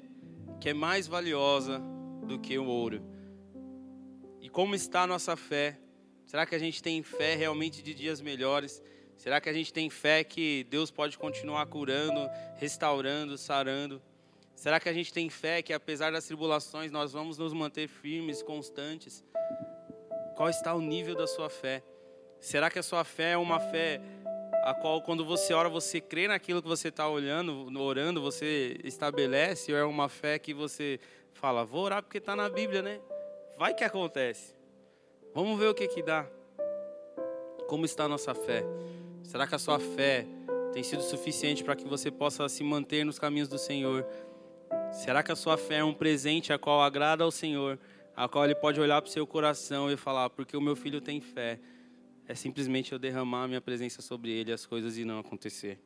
[0.62, 1.78] que é mais valiosa
[2.26, 3.11] do que o ouro
[4.48, 5.78] como está a nossa fé?
[6.26, 8.82] Será que a gente tem fé realmente de dias melhores?
[9.16, 14.02] Será que a gente tem fé que Deus pode continuar curando, restaurando, sarando?
[14.54, 18.42] Será que a gente tem fé que apesar das tribulações nós vamos nos manter firmes,
[18.42, 19.24] constantes?
[20.36, 21.82] Qual está o nível da sua fé?
[22.40, 24.00] Será que a sua fé é uma fé
[24.64, 29.72] a qual quando você ora você crê naquilo que você está olhando, orando, você estabelece?
[29.72, 30.98] Ou é uma fé que você
[31.32, 33.00] fala, vou orar porque está na Bíblia, né?
[33.56, 34.54] Vai que acontece.
[35.34, 36.26] Vamos ver o que que dá.
[37.68, 38.64] Como está a nossa fé?
[39.22, 40.26] Será que a sua fé
[40.72, 44.06] tem sido suficiente para que você possa se manter nos caminhos do Senhor?
[44.92, 47.78] Será que a sua fé é um presente a qual agrada ao Senhor,
[48.14, 51.00] a qual ele pode olhar para o seu coração e falar: porque o meu filho
[51.00, 51.58] tem fé?
[52.26, 55.78] É simplesmente eu derramar a minha presença sobre ele as coisas e não acontecer.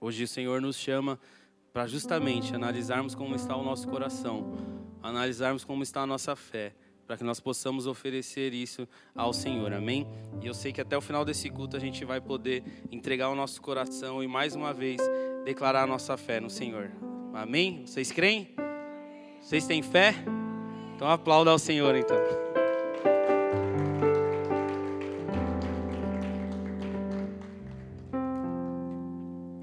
[0.00, 1.18] Hoje o Senhor nos chama
[1.72, 4.44] para justamente analisarmos como está o nosso coração,
[5.02, 6.74] analisarmos como está a nossa fé,
[7.06, 10.06] para que nós possamos oferecer isso ao Senhor, amém?
[10.42, 13.34] E eu sei que até o final desse culto a gente vai poder entregar o
[13.34, 15.00] nosso coração e mais uma vez
[15.44, 16.90] declarar a nossa fé no Senhor,
[17.32, 17.86] amém?
[17.86, 18.54] Vocês creem?
[19.40, 20.14] Vocês têm fé?
[20.94, 22.18] Então aplauda ao Senhor então.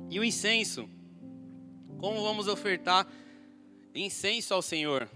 [0.09, 0.89] E o incenso?
[1.99, 3.05] Como vamos ofertar
[3.93, 5.09] incenso ao Senhor?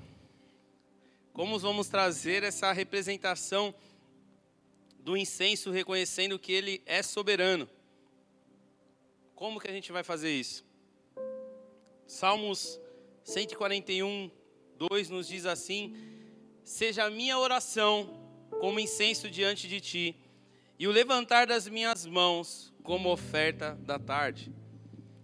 [1.39, 3.73] Como vamos trazer essa representação
[4.99, 7.65] do incenso, reconhecendo que Ele é soberano?
[9.35, 10.65] Como que a gente vai fazer isso?
[12.05, 12.77] Salmos
[13.23, 14.29] 141,
[14.75, 15.95] 2 nos diz assim:
[16.61, 18.19] Seja a minha oração
[18.59, 20.17] como incenso diante de ti,
[20.77, 24.53] e o levantar das minhas mãos como oferta da tarde.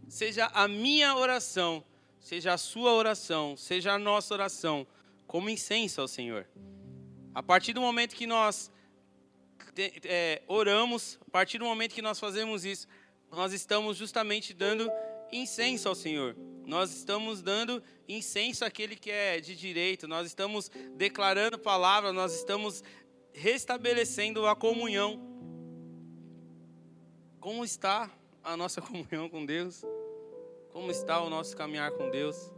[0.07, 1.83] Seja a minha oração,
[2.21, 4.87] seja a sua oração, seja a nossa oração,
[5.27, 6.47] como incenso ao Senhor.
[7.33, 8.71] A partir do momento que nós
[10.03, 12.87] é, oramos, a partir do momento que nós fazemos isso,
[13.31, 14.89] nós estamos justamente dando
[15.31, 16.35] incenso ao Senhor.
[16.65, 22.83] Nós estamos dando incenso àquele que é de direito, nós estamos declarando palavra, nós estamos
[23.33, 25.19] restabelecendo a comunhão.
[27.39, 28.09] Como está
[28.43, 29.83] a nossa comunhão com Deus?
[30.71, 32.51] Como está o nosso caminhar com Deus?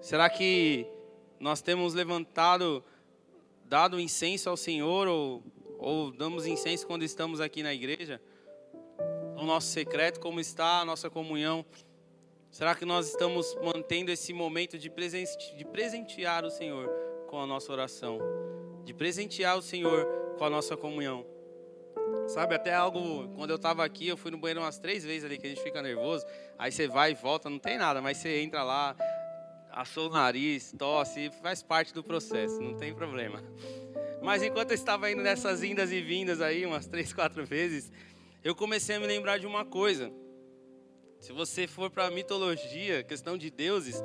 [0.00, 0.86] Será que
[1.42, 2.84] nós temos levantado,
[3.64, 5.42] dado incenso ao Senhor ou,
[5.76, 8.22] ou damos incenso quando estamos aqui na igreja?
[9.34, 11.66] No nosso secreto, como está a nossa comunhão?
[12.48, 16.88] Será que nós estamos mantendo esse momento de, presente, de presentear o Senhor
[17.26, 18.20] com a nossa oração?
[18.84, 20.06] De presentear o Senhor
[20.38, 21.26] com a nossa comunhão?
[22.28, 25.38] Sabe, até algo, quando eu estava aqui, eu fui no banheiro umas três vezes ali,
[25.38, 26.24] que a gente fica nervoso.
[26.56, 28.96] Aí você vai e volta, não tem nada, mas você entra lá,
[29.72, 33.42] assou o nariz, tosse, faz parte do processo, não tem problema.
[34.22, 37.90] Mas enquanto eu estava indo nessas indas e vindas aí, umas três, quatro vezes,
[38.44, 40.12] eu comecei a me lembrar de uma coisa.
[41.18, 44.02] Se você for para a mitologia, questão de deuses,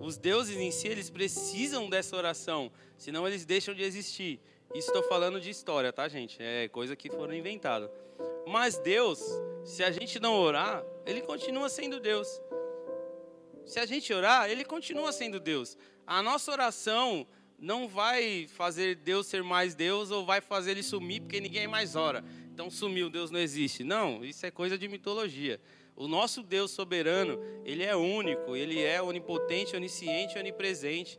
[0.00, 4.40] os deuses em si, eles precisam dessa oração, senão eles deixam de existir.
[4.74, 6.42] Isso estou falando de história, tá, gente?
[6.42, 7.90] É coisa que foram inventadas.
[8.46, 9.20] Mas Deus,
[9.64, 12.28] se a gente não orar, ele continua sendo Deus.
[13.66, 15.76] Se a gente orar, ele continua sendo Deus.
[16.06, 17.26] A nossa oração
[17.58, 21.96] não vai fazer Deus ser mais Deus ou vai fazer ele sumir porque ninguém mais
[21.96, 22.24] ora.
[22.54, 23.82] Então sumiu, Deus não existe.
[23.82, 25.60] Não, isso é coisa de mitologia.
[25.96, 31.18] O nosso Deus soberano, ele é único, ele é onipotente, onisciente, onipresente.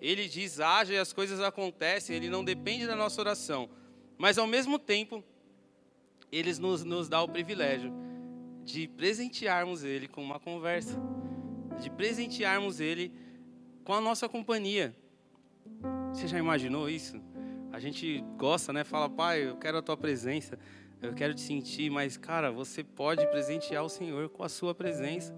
[0.00, 3.68] Ele diz haja e as coisas acontecem, ele não depende da nossa oração.
[4.16, 5.22] Mas ao mesmo tempo,
[6.32, 7.92] ele nos, nos dá o privilégio
[8.64, 10.98] de presentearmos ele com uma conversa
[11.80, 13.12] de presentearmos Ele
[13.84, 14.94] com a nossa companhia.
[16.12, 17.20] Você já imaginou isso?
[17.72, 18.84] A gente gosta, né?
[18.84, 20.58] Fala, Pai, eu quero a Tua presença,
[21.02, 25.34] eu quero te sentir, mas, cara, você pode presentear o Senhor com a Sua presença.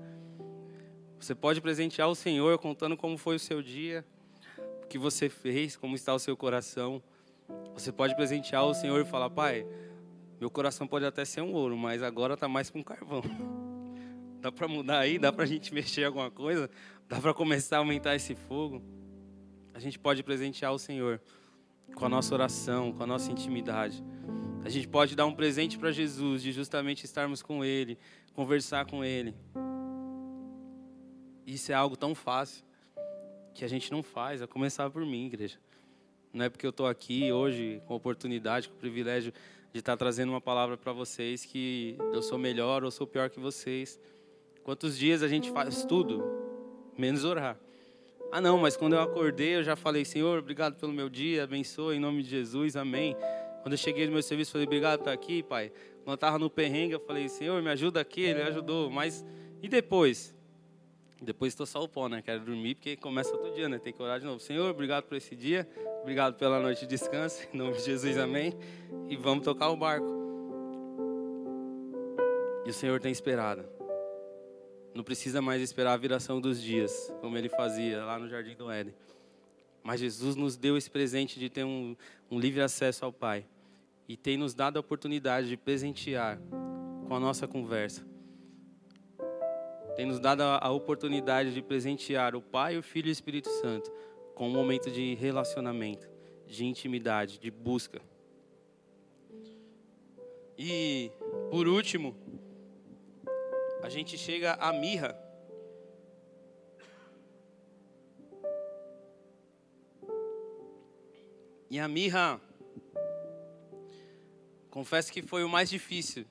[1.18, 4.04] Você pode presentear o Senhor contando como foi o seu dia,
[4.84, 7.02] o que você fez, como está o seu coração.
[7.72, 9.66] Você pode presentear o Senhor e falar, Pai,
[10.38, 13.22] meu coração pode até ser um ouro, mas agora está mais para um carvão.
[14.46, 15.18] Dá para mudar aí?
[15.18, 16.70] Dá para a gente mexer alguma coisa?
[17.08, 18.80] Dá para começar a aumentar esse fogo?
[19.74, 21.20] A gente pode presentear o Senhor
[21.96, 24.04] com a nossa oração, com a nossa intimidade.
[24.64, 27.98] A gente pode dar um presente para Jesus de justamente estarmos com Ele,
[28.34, 29.34] conversar com Ele.
[31.44, 32.64] Isso é algo tão fácil
[33.52, 35.58] que a gente não faz, a começar por mim, igreja.
[36.32, 39.32] Não é porque eu estou aqui hoje com a oportunidade, com o privilégio
[39.72, 43.40] de estar trazendo uma palavra para vocês que eu sou melhor ou sou pior que
[43.40, 43.98] vocês.
[44.66, 46.24] Quantos dias a gente faz tudo,
[46.98, 47.56] menos orar.
[48.32, 51.94] Ah, não, mas quando eu acordei, eu já falei, Senhor, obrigado pelo meu dia, abençoa
[51.94, 53.16] em nome de Jesus, amém.
[53.62, 55.70] Quando eu cheguei no meu serviço, falei, obrigado por estar aqui, Pai.
[55.98, 58.90] Quando eu estava no perrengue, eu falei, Senhor, me ajuda aqui, Ele ajudou.
[58.90, 59.24] Mas,
[59.62, 60.34] e depois?
[61.22, 62.20] Depois estou só o pó, né?
[62.20, 63.78] Quero dormir, porque começa outro dia, né?
[63.78, 64.40] Tem que orar de novo.
[64.40, 65.64] Senhor, obrigado por esse dia,
[66.02, 68.52] obrigado pela noite de descanso, em nome de Jesus, amém.
[69.08, 70.12] E vamos tocar o barco.
[72.66, 73.75] E o Senhor tem esperado.
[74.96, 78.70] Não precisa mais esperar a viração dos dias, como ele fazia lá no Jardim do
[78.70, 78.94] Éden.
[79.82, 81.94] Mas Jesus nos deu esse presente de ter um,
[82.30, 83.44] um livre acesso ao Pai.
[84.08, 86.40] E tem nos dado a oportunidade de presentear
[87.06, 88.06] com a nossa conversa.
[89.96, 93.50] Tem nos dado a, a oportunidade de presentear o Pai, o Filho e o Espírito
[93.50, 93.92] Santo
[94.34, 96.08] com um momento de relacionamento,
[96.46, 98.00] de intimidade, de busca.
[100.58, 101.10] E,
[101.50, 102.16] por último,
[103.86, 105.16] a gente chega à mirra.
[111.70, 112.40] E a mirra,
[114.68, 116.26] confesso que foi o mais difícil.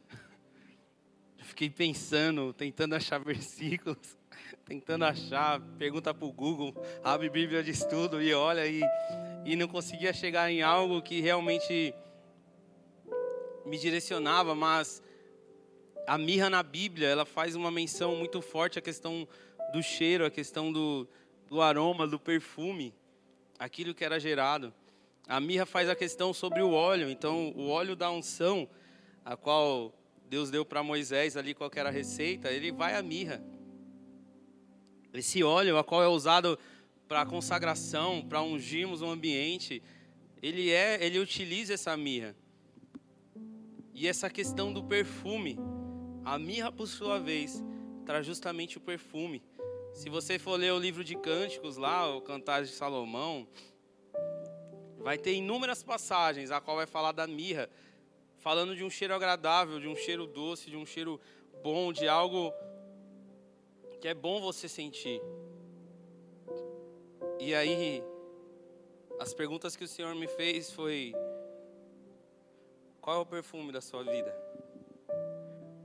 [1.40, 4.18] Fiquei pensando, tentando achar versículos,
[4.66, 8.82] tentando achar, pergunta para o Google, abre Bíblia de estudo e olha e,
[9.46, 11.96] e não conseguia chegar em algo que realmente
[13.66, 15.02] me direcionava, mas
[16.08, 19.28] a mirra na Bíblia, ela faz uma menção muito forte à questão
[19.74, 21.08] do cheiro, a questão do,
[21.48, 22.94] do aroma, do perfume,
[23.58, 24.74] aquilo que era gerado.
[25.28, 28.70] A mirra faz a questão sobre o óleo, então o óleo da unção,
[29.24, 29.94] a qual
[30.30, 33.44] Deus deu para Moisés ali qual era a receita, ele vai à mirra.
[35.14, 36.60] Esse óleo, a qual é usado
[37.08, 39.82] para consagração, para ungirmos o ambiente,
[40.42, 42.36] ele é, ele utiliza essa mirra.
[43.94, 45.58] E essa questão do perfume,
[46.26, 47.64] a mirra, por sua vez,
[48.04, 49.44] traz justamente o perfume.
[49.94, 53.48] Se você for ler o livro de Cânticos lá, o Cantares de Salomão,
[54.98, 57.70] vai ter inúmeras passagens a qual vai falar da mirra,
[58.38, 61.22] falando de um cheiro agradável, de um cheiro doce, de um cheiro
[61.64, 62.52] bom, de algo
[64.02, 65.22] que é bom você sentir.
[67.40, 68.04] E aí,
[69.20, 71.14] as perguntas que o Senhor me fez foi:
[73.00, 74.45] qual é o perfume da sua vida?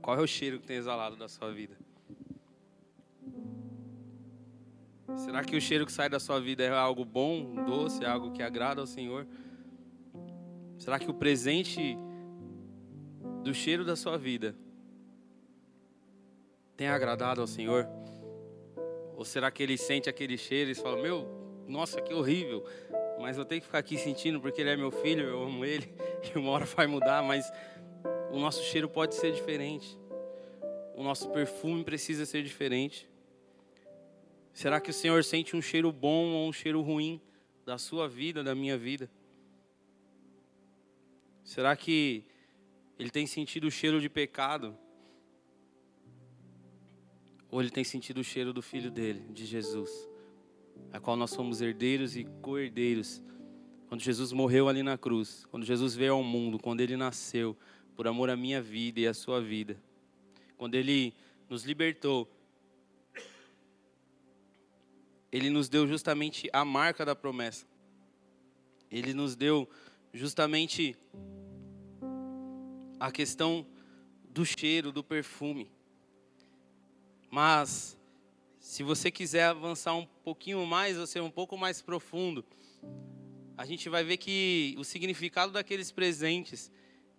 [0.01, 1.77] Qual é o cheiro que tem exalado da sua vida?
[5.15, 8.41] Será que o cheiro que sai da sua vida é algo bom, doce, algo que
[8.41, 9.27] agrada ao Senhor?
[10.79, 11.95] Será que o presente
[13.43, 14.55] do cheiro da sua vida
[16.75, 17.87] tem agradado ao Senhor?
[19.15, 21.27] Ou será que ele sente aquele cheiro e fala: Meu,
[21.67, 22.65] nossa, que horrível,
[23.19, 25.93] mas eu tenho que ficar aqui sentindo porque ele é meu filho, eu amo ele,
[26.33, 27.51] e uma hora vai mudar, mas
[28.31, 29.97] o nosso cheiro pode ser diferente,
[30.95, 33.09] o nosso perfume precisa ser diferente.
[34.53, 37.21] Será que o Senhor sente um cheiro bom ou um cheiro ruim
[37.65, 39.09] da sua vida, da minha vida?
[41.43, 42.23] Será que
[42.99, 44.77] ele tem sentido o cheiro de pecado?
[47.51, 49.91] ou ele tem sentido o cheiro do filho dele, de Jesus,
[50.93, 53.21] a qual nós somos herdeiros e co-herdeiros.
[53.89, 57.57] Quando Jesus morreu ali na cruz, quando Jesus veio ao mundo, quando ele nasceu,
[57.95, 59.77] por amor à minha vida e à sua vida,
[60.57, 61.13] quando ele
[61.49, 62.29] nos libertou,
[65.31, 67.65] ele nos deu justamente a marca da promessa.
[68.89, 69.69] Ele nos deu
[70.13, 70.95] justamente
[72.99, 73.65] a questão
[74.29, 75.71] do cheiro, do perfume.
[77.29, 77.97] Mas,
[78.59, 82.45] se você quiser avançar um pouquinho mais, ou ser um pouco mais profundo,
[83.57, 86.69] a gente vai ver que o significado daqueles presentes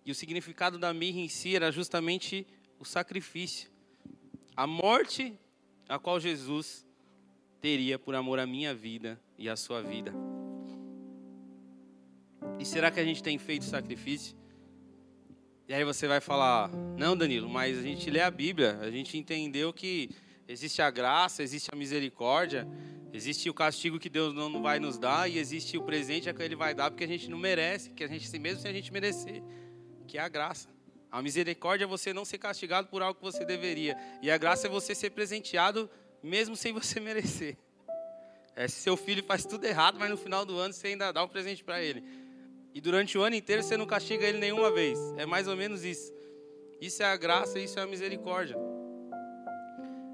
[0.05, 2.45] e o significado da mirra em si era justamente
[2.79, 3.69] o sacrifício.
[4.55, 5.37] A morte
[5.87, 6.85] a qual Jesus
[7.61, 10.13] teria por amor à minha vida e à sua vida.
[12.59, 14.35] E será que a gente tem feito sacrifício?
[15.67, 19.17] E aí você vai falar: Não, Danilo, mas a gente lê a Bíblia, a gente
[19.17, 20.09] entendeu que
[20.47, 22.67] existe a graça, existe a misericórdia,
[23.13, 26.55] existe o castigo que Deus não vai nos dar e existe o presente que Ele
[26.55, 29.41] vai dar porque a gente não merece, que a gente mesmo sem a gente merecer,
[30.07, 30.69] que é a graça.
[31.11, 34.67] A misericórdia é você não ser castigado por algo que você deveria, e a graça
[34.67, 35.89] é você ser presenteado
[36.23, 37.57] mesmo sem você merecer.
[38.55, 41.23] É, se seu filho faz tudo errado, mas no final do ano você ainda dá
[41.23, 42.03] um presente para ele.
[42.73, 44.97] E durante o ano inteiro você não castiga ele nenhuma vez.
[45.17, 46.11] É mais ou menos isso.
[46.81, 48.57] Isso é a graça, isso é a misericórdia.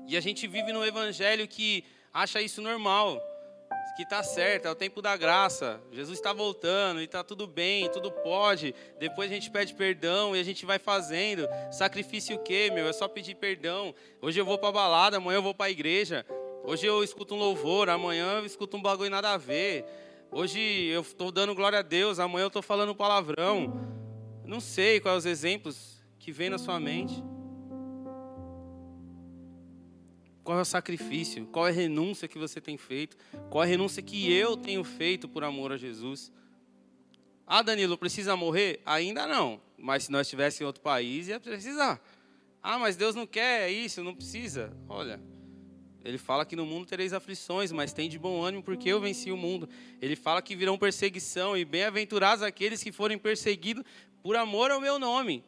[0.08, 1.84] E a gente vive num evangelho que
[2.14, 3.22] acha isso normal,
[4.00, 5.82] que está certo, é o tempo da graça.
[5.92, 8.74] Jesus está voltando e está tudo bem, tudo pode.
[8.98, 11.46] Depois a gente pede perdão e a gente vai fazendo.
[11.70, 12.88] Sacrifício o quê, meu?
[12.88, 13.94] É só pedir perdão.
[14.22, 16.26] Hoje eu vou para balada, amanhã eu vou para a igreja.
[16.64, 19.84] Hoje eu escuto um louvor, amanhã eu escuto um bagulho nada a ver.
[20.32, 23.86] Hoje eu estou dando glória a Deus, amanhã eu estou falando palavrão.
[24.46, 27.22] Não sei quais os exemplos que vem na sua mente.
[30.50, 31.46] Qual é o sacrifício?
[31.46, 33.16] Qual é a renúncia que você tem feito?
[33.52, 36.32] Qual é a renúncia que eu tenho feito por amor a Jesus?
[37.46, 38.82] Ah, Danilo, precisa morrer?
[38.84, 39.62] Ainda não.
[39.78, 42.02] Mas se nós estivéssemos em outro país, ia precisar.
[42.64, 44.76] Ah, mas Deus não quer isso, não precisa.
[44.88, 45.22] Olha,
[46.04, 49.32] ele fala que no mundo tereis aflições, mas tem de bom ânimo porque eu venci
[49.32, 49.70] o mundo.
[50.02, 53.84] Ele fala que virão perseguição e bem-aventurados aqueles que forem perseguidos
[54.24, 55.44] por amor ao meu nome.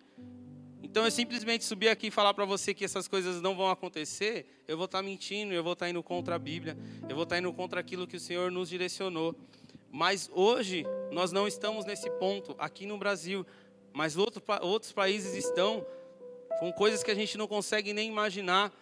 [0.84, 4.46] Então eu simplesmente subir aqui e falar para você que essas coisas não vão acontecer,
[4.68, 6.78] eu vou estar tá mentindo, eu vou estar tá indo contra a Bíblia,
[7.08, 9.36] eu vou estar tá indo contra aquilo que o Senhor nos direcionou.
[9.92, 13.46] Mas hoje nós não estamos nesse ponto aqui no Brasil,
[13.94, 15.86] mas outro, outros países estão
[16.60, 18.74] com coisas que a gente não consegue nem imaginar.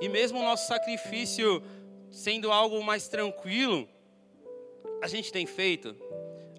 [0.00, 1.62] E mesmo o nosso sacrifício
[2.10, 3.88] sendo algo mais tranquilo,
[5.02, 5.94] a gente tem feito,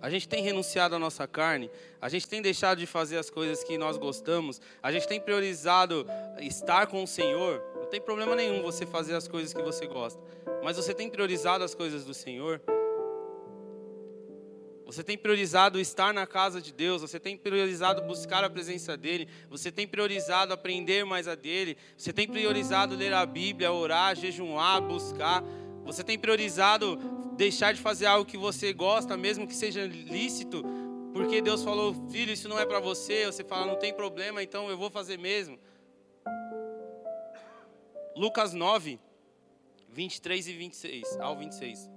[0.01, 1.69] a gente tem renunciado à nossa carne,
[2.01, 6.05] a gente tem deixado de fazer as coisas que nós gostamos, a gente tem priorizado
[6.39, 7.61] estar com o Senhor.
[7.75, 10.21] Não tem problema nenhum você fazer as coisas que você gosta,
[10.63, 12.61] mas você tem priorizado as coisas do Senhor.
[14.85, 19.27] Você tem priorizado estar na casa de Deus, você tem priorizado buscar a presença dEle,
[19.49, 24.81] você tem priorizado aprender mais a dEle, você tem priorizado ler a Bíblia, orar, jejuar,
[24.81, 25.43] buscar,
[25.85, 26.97] você tem priorizado
[27.37, 30.63] deixar de fazer algo que você gosta, mesmo que seja lícito,
[31.13, 34.69] porque Deus falou, filho, isso não é para você, você fala, não tem problema, então
[34.69, 35.57] eu vou fazer mesmo.
[38.15, 38.99] Lucas 9,
[39.89, 41.89] 23 e 26, ao 26.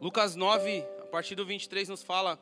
[0.00, 2.38] Lucas 9, a partir do 23, nos fala: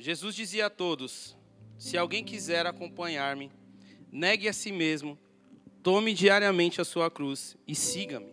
[0.00, 1.36] Jesus dizia a todos:
[1.76, 3.52] Se alguém quiser acompanhar-me,
[4.10, 5.18] negue a si mesmo,
[5.82, 8.32] tome diariamente a sua cruz e siga-me.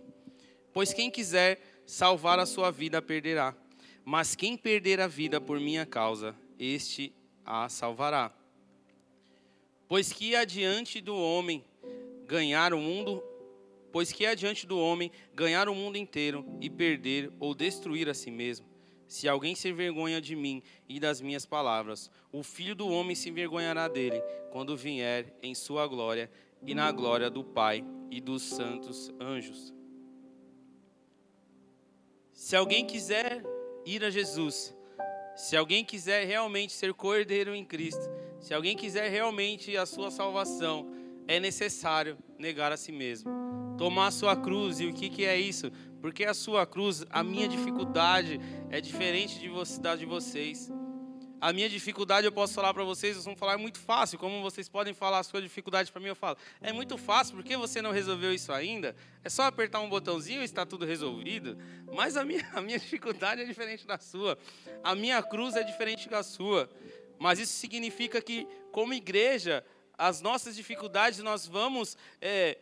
[0.71, 3.53] Pois quem quiser salvar a sua vida, perderá.
[4.05, 7.13] Mas quem perder a vida por minha causa, este
[7.45, 8.33] a salvará.
[9.89, 11.65] Pois que adiante do homem
[12.25, 13.21] ganhar o mundo,
[13.91, 18.31] pois que adiante do homem ganhar o mundo inteiro e perder ou destruir a si
[18.31, 18.66] mesmo.
[19.07, 23.29] Se alguém se envergonha de mim e das minhas palavras, o filho do homem se
[23.29, 26.29] envergonhará dele quando vier em sua glória
[26.65, 29.73] e na glória do Pai e dos santos anjos.
[32.33, 33.43] Se alguém quiser
[33.85, 34.75] ir a Jesus,
[35.35, 38.01] se alguém quiser realmente ser cordeiro em Cristo,
[38.39, 40.91] se alguém quiser realmente a sua salvação,
[41.27, 43.29] é necessário negar a si mesmo,
[43.77, 44.79] tomar a sua cruz.
[44.79, 45.71] E o que, que é isso?
[46.07, 48.39] Porque a sua cruz, a minha dificuldade
[48.69, 50.71] é diferente de você, da de vocês.
[51.41, 54.17] A minha dificuldade, eu posso falar para vocês, vocês vão falar, é muito fácil.
[54.17, 57.43] Como vocês podem falar a sua dificuldade para mim, eu falo, é muito fácil, por
[57.43, 58.95] que você não resolveu isso ainda?
[59.21, 61.57] É só apertar um botãozinho e está tudo resolvido.
[61.93, 64.37] Mas a minha, a minha dificuldade é diferente da sua.
[64.81, 66.69] A minha cruz é diferente da sua.
[67.19, 69.61] Mas isso significa que, como igreja,
[69.97, 72.59] as nossas dificuldades nós vamos é,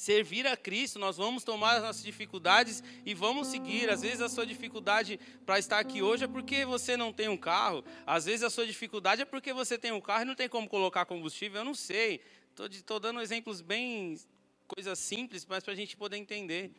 [0.00, 3.90] servir a Cristo, nós vamos tomar as nossas dificuldades e vamos seguir.
[3.90, 7.36] Às vezes a sua dificuldade para estar aqui hoje é porque você não tem um
[7.36, 10.48] carro, às vezes a sua dificuldade é porque você tem um carro e não tem
[10.48, 12.22] como colocar combustível, eu não sei.
[12.58, 14.18] Estou dando exemplos bem,
[14.66, 16.72] coisas simples, mas para a gente poder entender.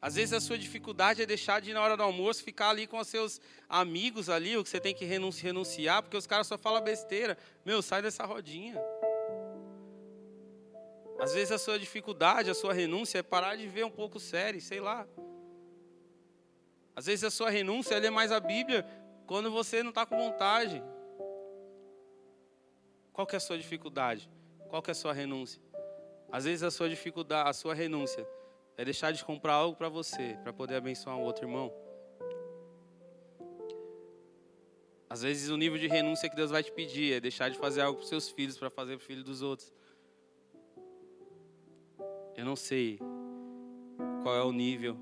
[0.00, 3.00] Às vezes a sua dificuldade é deixar de, na hora do almoço, ficar ali com
[3.00, 6.80] os seus amigos ali, o que você tem que renunciar, porque os caras só falam
[6.80, 7.36] besteira.
[7.66, 8.76] Meu, sai dessa rodinha.
[11.18, 14.60] Às vezes a sua dificuldade, a sua renúncia é parar de ver um pouco série,
[14.60, 15.06] sei lá.
[16.94, 18.86] Às vezes a sua renúncia é ler mais a Bíblia
[19.26, 20.82] quando você não está com vontade.
[23.12, 24.30] Qual que é a sua dificuldade?
[24.68, 25.60] Qual que é a sua renúncia?
[26.30, 28.26] Às vezes a sua dificuldade, a sua renúncia
[28.76, 31.72] é deixar de comprar algo para você, para poder abençoar um outro irmão.
[35.10, 37.80] Às vezes o nível de renúncia que Deus vai te pedir é deixar de fazer
[37.80, 39.72] algo para seus filhos, para fazer para o filho dos outros.
[42.38, 43.00] Eu não sei
[44.22, 44.96] qual é o nível,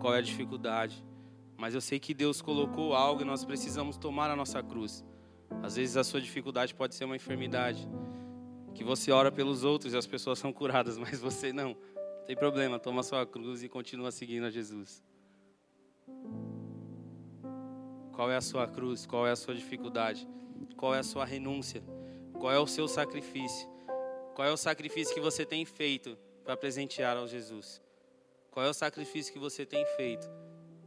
[0.00, 1.04] qual é a dificuldade,
[1.56, 5.04] mas eu sei que Deus colocou algo e nós precisamos tomar a nossa cruz.
[5.60, 7.88] Às vezes a sua dificuldade pode ser uma enfermidade,
[8.76, 11.70] que você ora pelos outros e as pessoas são curadas, mas você não.
[11.70, 15.02] Não tem problema, toma a sua cruz e continua seguindo a Jesus.
[18.12, 19.04] Qual é a sua cruz?
[19.04, 20.28] Qual é a sua dificuldade?
[20.76, 21.82] Qual é a sua renúncia?
[22.34, 23.68] Qual é o seu sacrifício?
[24.36, 27.80] Qual é o sacrifício que você tem feito para presentear ao Jesus?
[28.50, 30.28] Qual é o sacrifício que você tem feito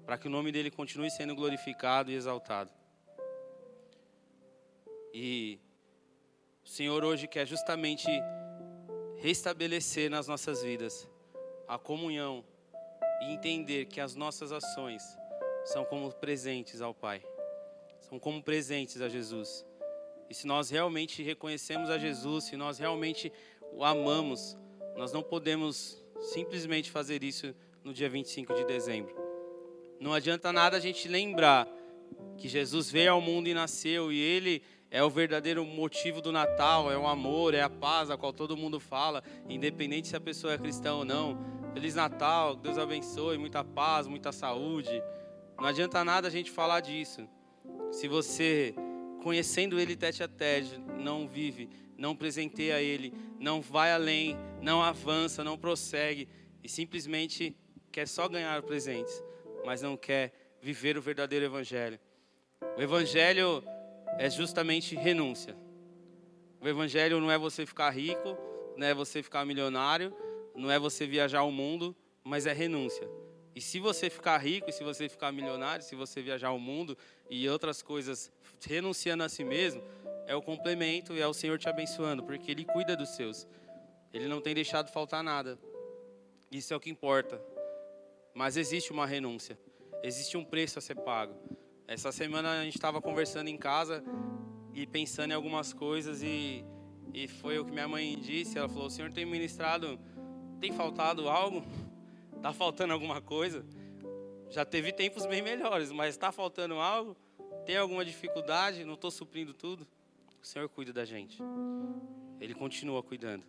[0.06, 2.72] para que o nome dele continue sendo glorificado e exaltado?
[5.14, 5.60] E
[6.64, 8.08] o Senhor hoje quer justamente
[9.18, 11.08] restabelecer nas nossas vidas
[11.68, 12.43] a comunhão
[13.22, 15.01] e entender que as nossas ações
[15.64, 17.26] são como presentes ao Pai,
[18.01, 19.66] são como presentes a Jesus.
[20.30, 23.32] E se nós realmente reconhecemos a Jesus, se nós realmente
[23.72, 24.58] o amamos,
[24.96, 29.16] nós não podemos simplesmente fazer isso no dia 25 de dezembro.
[30.00, 31.68] Não adianta nada a gente lembrar
[32.38, 36.91] que Jesus veio ao mundo e nasceu e ele é o verdadeiro motivo do Natal,
[36.91, 40.54] é o amor, é a paz a qual todo mundo fala, independente se a pessoa
[40.54, 41.38] é cristã ou não.
[41.74, 45.02] Feliz Natal, Deus abençoe, muita paz, muita saúde.
[45.58, 47.28] Não adianta nada a gente falar disso.
[47.91, 48.74] Se você,
[49.22, 55.43] conhecendo Ele tete a tete, não vive não presenteia Ele, não vai além, não avança,
[55.43, 56.28] não prossegue
[56.64, 57.56] e simplesmente
[57.91, 59.24] quer só ganhar presentes,
[59.66, 62.00] mas não quer viver o verdadeiro Evangelho.
[62.78, 63.64] O Evangelho
[64.18, 65.56] é justamente renúncia.
[66.60, 68.38] O Evangelho não é você ficar rico,
[68.76, 70.14] não é você ficar milionário,
[70.56, 73.08] não é você viajar o mundo, mas é renúncia.
[73.56, 76.98] E se você ficar rico, se você ficar milionário, se você viajar o mundo
[77.30, 78.32] e outras coisas
[78.66, 79.82] renunciando a si mesmo,
[80.28, 83.47] é o complemento e é o Senhor te abençoando, porque Ele cuida dos seus.
[84.13, 85.59] Ele não tem deixado faltar nada.
[86.51, 87.41] Isso é o que importa.
[88.34, 89.57] Mas existe uma renúncia,
[90.03, 91.36] existe um preço a ser pago.
[91.88, 94.03] Essa semana a gente estava conversando em casa
[94.73, 96.65] e pensando em algumas coisas e,
[97.13, 98.57] e foi o que minha mãe disse.
[98.57, 99.99] Ela falou: O Senhor tem ministrado,
[100.59, 101.63] tem faltado algo?
[102.36, 103.65] Está faltando alguma coisa?
[104.49, 107.15] Já teve tempos bem melhores, mas está faltando algo?
[107.65, 108.84] Tem alguma dificuldade?
[108.84, 109.88] Não estou suprindo tudo?
[110.46, 111.39] O Senhor cuida da gente.
[112.39, 113.43] Ele continua cuidando.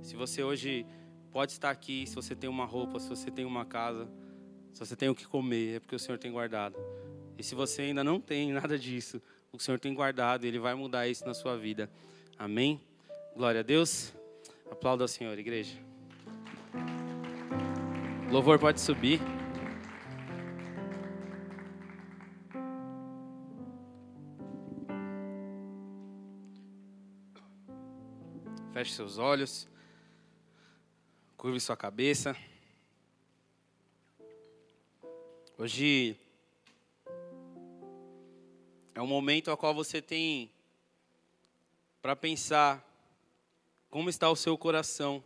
[0.00, 0.86] Se você hoje
[1.30, 4.08] pode estar aqui, se você tem uma roupa, se você tem uma casa,
[4.72, 6.78] se você tem o que comer, é porque o Senhor tem guardado.
[7.36, 9.20] E se você ainda não tem nada disso,
[9.52, 11.90] o Senhor tem guardado e Ele vai mudar isso na sua vida.
[12.38, 12.80] Amém?
[13.36, 14.14] Glória a Deus.
[14.70, 15.76] Aplauda ao Senhor, igreja.
[18.30, 19.20] louvor pode subir.
[28.80, 29.68] Feche seus olhos.
[31.36, 32.34] Curve sua cabeça.
[35.58, 36.16] Hoje
[38.94, 40.50] é um momento ao qual você tem
[42.00, 42.82] para pensar
[43.90, 45.22] como está o seu coração,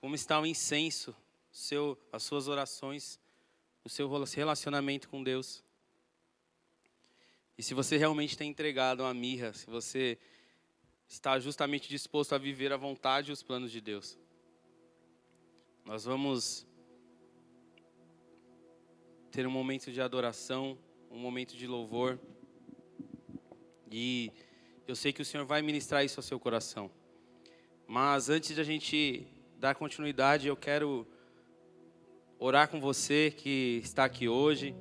[0.00, 1.12] como está o incenso,
[1.50, 3.18] seu, as suas orações,
[3.82, 5.64] o seu relacionamento com Deus.
[7.58, 10.16] E se você realmente tem entregado uma mirra, se você
[11.14, 14.18] está justamente disposto a viver a vontade e os planos de Deus.
[15.84, 16.66] Nós vamos
[19.30, 20.76] ter um momento de adoração,
[21.08, 22.18] um momento de louvor.
[23.92, 24.32] E
[24.88, 26.90] eu sei que o Senhor vai ministrar isso ao seu coração.
[27.86, 29.24] Mas antes de a gente
[29.56, 31.06] dar continuidade, eu quero
[32.40, 34.74] orar com você que está aqui hoje,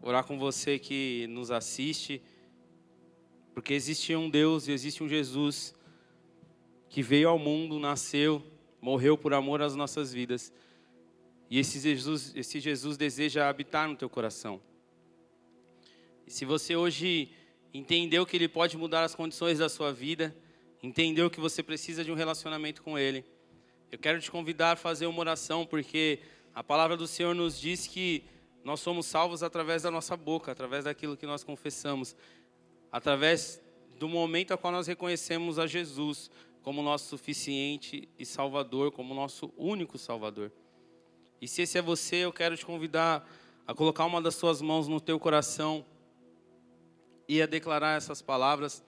[0.00, 2.22] orar com você que nos assiste
[3.60, 5.74] porque existe um Deus e existe um Jesus
[6.88, 8.42] que veio ao mundo, nasceu,
[8.80, 10.50] morreu por amor às nossas vidas.
[11.50, 14.62] E esse Jesus, esse Jesus deseja habitar no teu coração.
[16.26, 17.32] E se você hoje
[17.74, 20.34] entendeu que Ele pode mudar as condições da sua vida,
[20.82, 23.26] entendeu que você precisa de um relacionamento com Ele,
[23.92, 26.20] eu quero te convidar a fazer uma oração, porque
[26.54, 28.24] a palavra do Senhor nos diz que
[28.64, 32.16] nós somos salvos através da nossa boca, através daquilo que nós confessamos
[32.90, 33.60] através
[33.98, 36.30] do momento a qual nós reconhecemos a Jesus
[36.62, 40.52] como nosso suficiente e Salvador, como nosso único Salvador.
[41.40, 43.26] E se esse é você, eu quero te convidar
[43.66, 45.84] a colocar uma das suas mãos no teu coração
[47.28, 48.82] e a declarar essas palavras.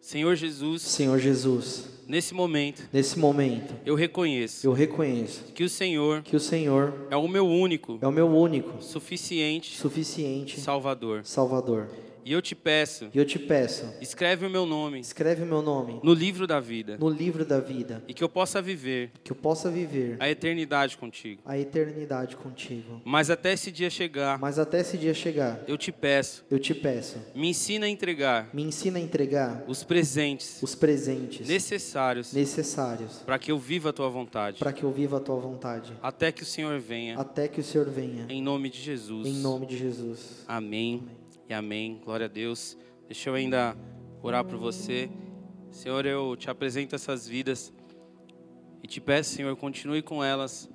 [0.00, 6.22] Senhor Jesus, Senhor Jesus, nesse momento, nesse momento, eu reconheço, eu reconheço que o Senhor,
[6.22, 11.24] que o Senhor é o meu único, é o meu único, suficiente, suficiente Salvador.
[11.24, 11.88] Salvador.
[12.28, 15.62] E eu te peço, E eu te peço, escreve o meu nome escreve o meu
[15.62, 19.32] nome no livro da vida no livro da vida, e que eu possa viver que
[19.32, 21.40] eu possa viver a eternidade contigo.
[21.46, 23.00] a eternidade contigo.
[23.02, 26.74] Mas até esse dia chegar, Mas até esse dia chegar, eu te peço, eu te
[26.74, 33.22] peço, me ensina a entregar me ensina a entregar os presentes os presentes necessários necessários
[33.24, 34.58] para que eu viva a tua vontade.
[34.58, 37.64] para que eu viva a tua vontade, Até que o Senhor venha, até que o
[37.64, 38.26] Senhor venha.
[38.28, 39.26] em nome de Jesus.
[39.26, 40.44] Em nome de Jesus.
[40.46, 41.17] Amém
[41.48, 42.00] e amém.
[42.04, 42.76] Glória a Deus.
[43.06, 43.76] Deixa eu ainda
[44.22, 45.10] orar por você.
[45.70, 47.72] Senhor, eu te apresento essas vidas
[48.82, 50.70] e te peço, Senhor, continue com elas,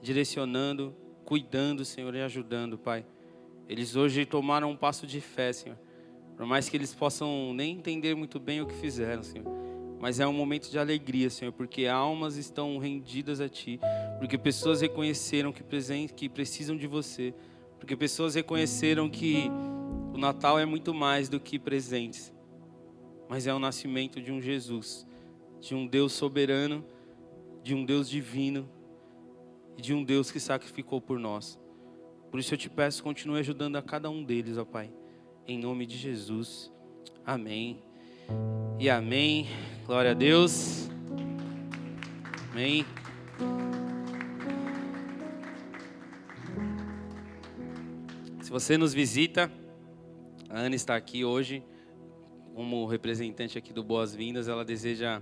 [0.00, 0.94] direcionando,
[1.24, 3.04] cuidando, Senhor, e ajudando, Pai.
[3.68, 5.78] Eles hoje tomaram um passo de fé, Senhor.
[6.36, 9.46] Por mais que eles possam nem entender muito bem o que fizeram, Senhor.
[10.00, 13.80] Mas é um momento de alegria, Senhor, porque almas estão rendidas a Ti,
[14.18, 15.62] porque pessoas reconheceram que,
[16.14, 17.32] que precisam de você,
[17.78, 19.50] porque pessoas reconheceram que
[20.14, 22.32] o Natal é muito mais do que presentes,
[23.28, 25.04] mas é o nascimento de um Jesus,
[25.60, 26.84] de um Deus soberano,
[27.64, 28.70] de um Deus divino
[29.76, 31.58] e de um Deus que sacrificou por nós.
[32.30, 34.92] Por isso eu te peço, continue ajudando a cada um deles, ó Pai.
[35.48, 36.72] Em nome de Jesus.
[37.26, 37.82] Amém.
[38.78, 39.48] E amém.
[39.84, 40.88] Glória a Deus.
[42.52, 42.86] Amém.
[48.40, 49.50] Se você nos visita,
[50.54, 51.64] a Ana está aqui hoje
[52.54, 54.46] como representante aqui do Boas-Vindas.
[54.46, 55.20] Ela deseja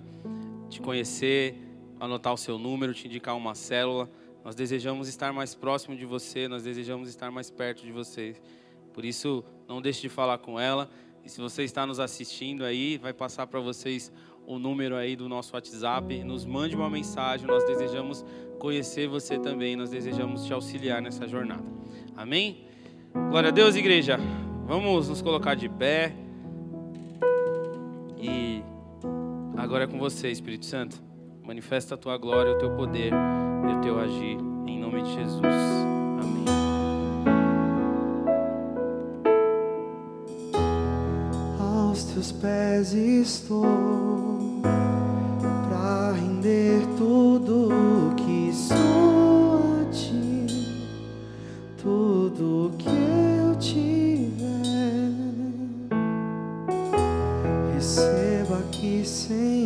[0.68, 1.56] te conhecer,
[1.98, 4.10] anotar o seu número, te indicar uma célula.
[4.44, 8.36] Nós desejamos estar mais próximo de você, nós desejamos estar mais perto de você.
[8.92, 10.90] Por isso, não deixe de falar com ela.
[11.24, 14.12] E se você está nos assistindo aí, vai passar para vocês
[14.46, 16.22] o número aí do nosso WhatsApp.
[16.22, 17.46] Nos mande uma mensagem.
[17.46, 18.22] Nós desejamos
[18.58, 19.76] conhecer você também.
[19.76, 21.64] Nós desejamos te auxiliar nessa jornada.
[22.14, 22.66] Amém?
[23.30, 24.18] Glória a Deus, igreja.
[24.66, 26.14] Vamos nos colocar de pé.
[28.18, 28.62] E
[29.56, 31.02] agora é com você, Espírito Santo.
[31.42, 34.38] Manifesta a tua glória, o teu poder e o teu agir.
[34.66, 35.42] Em nome de Jesus.
[36.22, 36.44] Amém.
[41.58, 44.21] Aos teus pés estou
[59.04, 59.61] say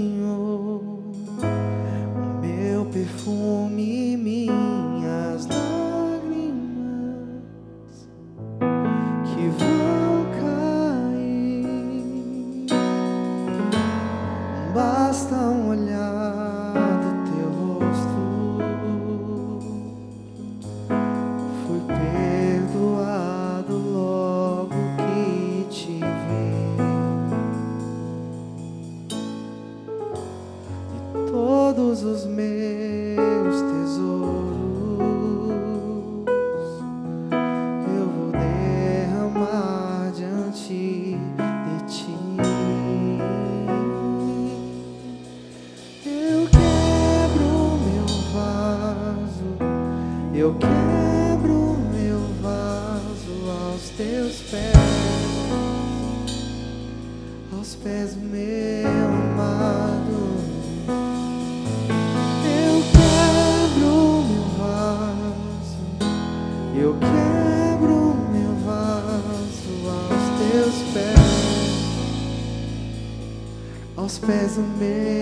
[74.27, 75.16] pés do meu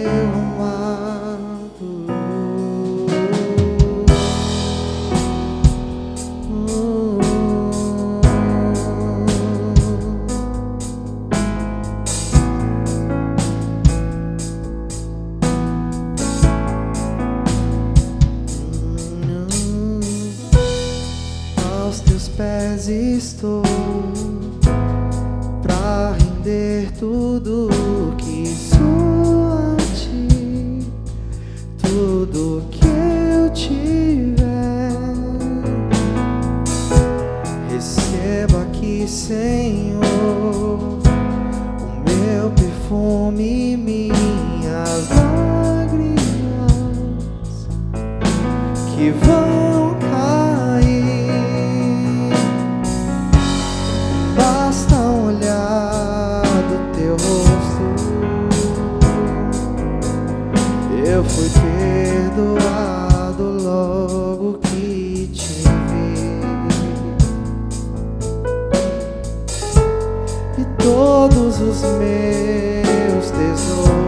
[70.84, 74.04] todos os meus tesouros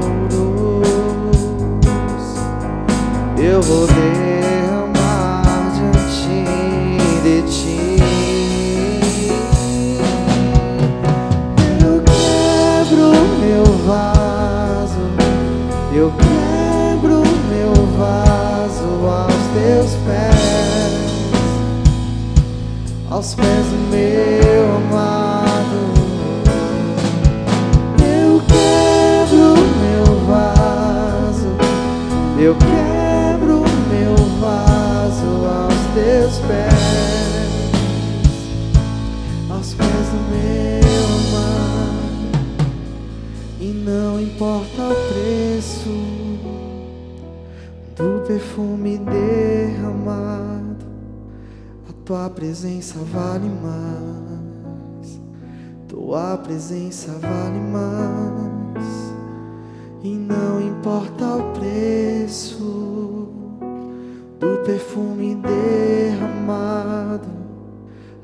[3.39, 5.43] eu vou derramar
[5.75, 6.45] diante
[7.23, 7.97] de ti.
[11.83, 13.09] Eu quebro
[13.41, 15.05] meu vaso,
[15.95, 21.31] eu quebro meu vaso aos teus pés,
[23.11, 25.16] aos pés do meu amado.
[48.27, 50.85] Perfume derramado,
[51.89, 55.21] a tua presença vale mais.
[55.87, 59.15] Tua presença vale mais.
[60.03, 63.29] E não importa o preço
[64.41, 67.29] do perfume derramado,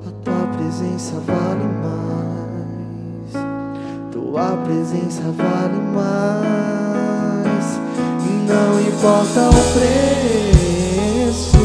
[0.05, 3.33] a tua presença vale mais.
[4.11, 6.62] Tua presença vale mais.
[9.03, 11.57] Importa o preço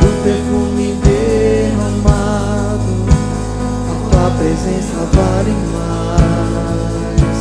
[0.00, 2.94] do perfume derramado,
[3.90, 7.36] a tua presença vale mais.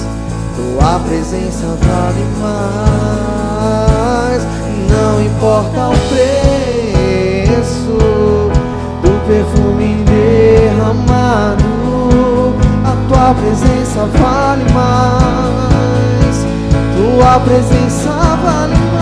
[0.56, 4.42] Tua presença vale mais.
[4.90, 7.98] Não importa o preço
[9.04, 11.70] do perfume derramado.
[12.84, 16.36] A tua presença vale mais.
[16.98, 18.10] Tua presença
[18.44, 18.95] vale mais.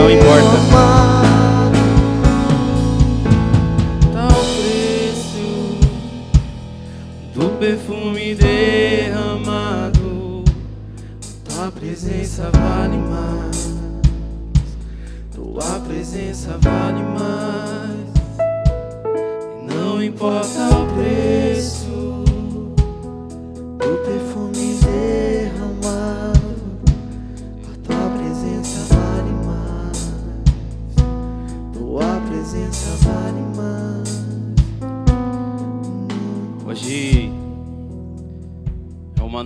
[0.00, 0.56] Não importa.
[4.14, 5.44] Tal preço
[7.34, 10.08] do perfume derramado,
[11.44, 13.74] tua presença vale mais.
[15.34, 18.08] Tua presença vale mais.
[19.68, 21.39] Não importa o preço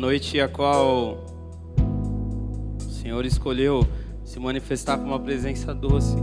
[0.05, 1.25] noite a qual
[2.79, 3.89] o Senhor escolheu
[4.23, 6.15] se manifestar com uma presença doce,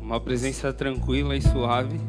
[0.00, 2.00] uma presença tranquila e suave,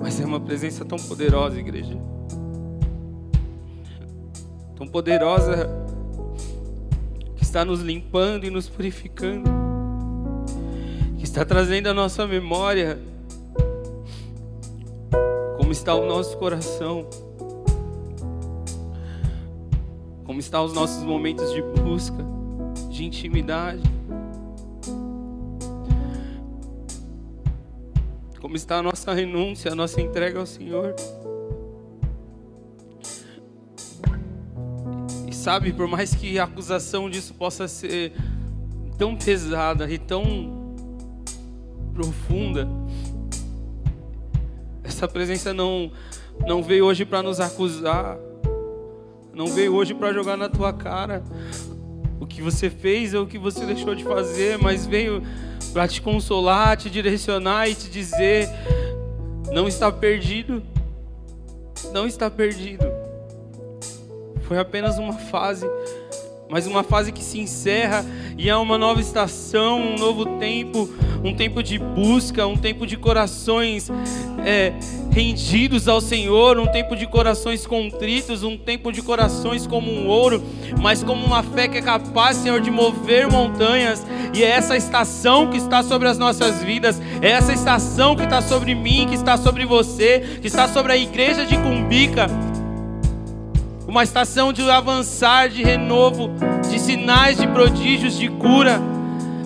[0.00, 1.96] mas é uma presença tão poderosa, igreja,
[4.74, 5.70] tão poderosa
[7.36, 9.48] que está nos limpando e nos purificando.
[11.22, 12.98] está trazendo a nossa memória
[15.72, 17.08] como está o nosso coração,
[20.22, 22.22] como estão os nossos momentos de busca,
[22.90, 23.80] de intimidade.
[28.38, 30.94] Como está a nossa renúncia, a nossa entrega ao Senhor.
[35.26, 38.12] E sabe, por mais que a acusação disso possa ser
[38.98, 40.74] tão pesada e tão
[41.94, 42.68] profunda,
[45.02, 45.90] essa presença não,
[46.46, 48.16] não veio hoje para nos acusar,
[49.34, 51.24] não veio hoje para jogar na tua cara.
[52.20, 55.20] O que você fez ou o que você deixou de fazer, mas veio
[55.72, 58.48] para te consolar, te direcionar e te dizer:
[59.50, 60.62] não está perdido,
[61.92, 62.86] não está perdido.
[64.42, 65.66] Foi apenas uma fase,
[66.52, 68.04] mas uma fase que se encerra
[68.36, 70.86] e é uma nova estação, um novo tempo,
[71.24, 73.90] um tempo de busca, um tempo de corações
[74.44, 74.74] é,
[75.10, 80.42] rendidos ao Senhor, um tempo de corações contritos, um tempo de corações como um ouro,
[80.78, 84.04] mas como uma fé que é capaz, Senhor, de mover montanhas.
[84.34, 88.42] E é essa estação que está sobre as nossas vidas, é essa estação que está
[88.42, 92.26] sobre mim, que está sobre você, que está sobre a igreja de Cumbica
[93.92, 96.30] uma estação de avançar, de renovo,
[96.70, 98.80] de sinais, de prodígios, de cura,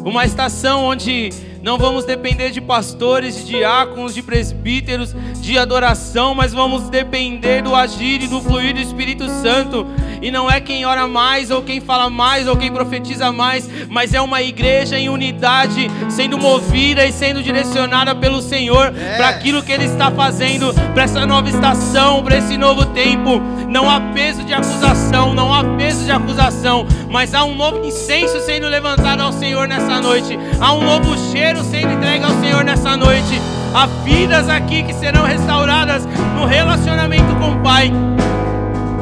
[0.04, 1.30] uma estação onde
[1.64, 7.74] não vamos depender de pastores, de diáconos, de presbíteros, de adoração, mas vamos depender do
[7.74, 9.84] agir e do fluir do Espírito Santo.
[10.20, 14.14] E não é quem ora mais, ou quem fala mais, ou quem profetiza mais, mas
[14.14, 19.16] é uma igreja em unidade, sendo movida e sendo direcionada pelo Senhor é.
[19.16, 23.40] para aquilo que Ele está fazendo, para essa nova estação, para esse novo tempo.
[23.68, 28.40] Não há peso de acusação, não há peso de acusação, mas há um novo incenso
[28.40, 32.96] sendo levantado ao Senhor nessa noite, há um novo cheiro sendo entregue ao Senhor nessa
[32.96, 33.40] noite.
[33.74, 37.92] Há vidas aqui que serão restauradas no relacionamento com o Pai.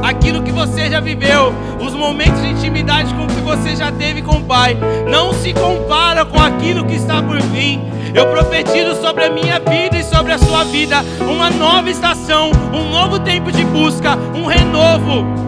[0.05, 4.37] Aquilo que você já viveu, os momentos de intimidade com que você já teve com
[4.37, 4.77] o Pai,
[5.09, 7.81] não se compara com aquilo que está por vir.
[8.15, 12.91] Eu profetizo sobre a minha vida e sobre a sua vida uma nova estação, um
[12.91, 15.44] novo tempo de busca, um renovo.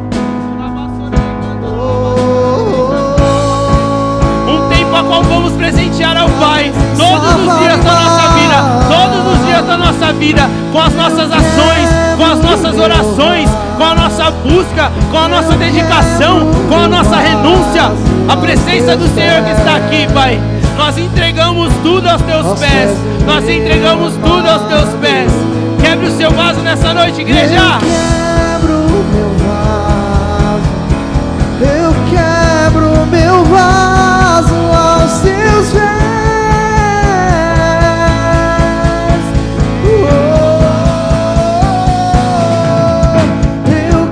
[4.97, 8.57] A qual vamos presentear ao Pai todos os dias da nossa vida,
[8.89, 13.85] todos os dias da nossa vida, com as nossas ações, com as nossas orações, com
[13.85, 17.93] a nossa busca, com a nossa dedicação, com a nossa renúncia,
[18.27, 20.41] a presença do Senhor que está aqui, Pai.
[20.79, 22.91] Nós entregamos tudo aos teus pés,
[23.27, 25.31] nós entregamos tudo aos teus pés.
[25.83, 27.55] Quebre o seu vaso nessa noite, igreja.
[27.55, 30.63] Eu quebro meu vaso,
[31.61, 34.16] eu quebro meu vaso.
[35.57, 35.63] Eu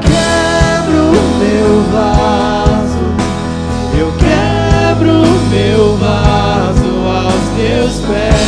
[0.01, 3.05] quebro o meu vaso,
[3.99, 5.13] eu quebro
[5.51, 8.44] meu vaso aos teus pés,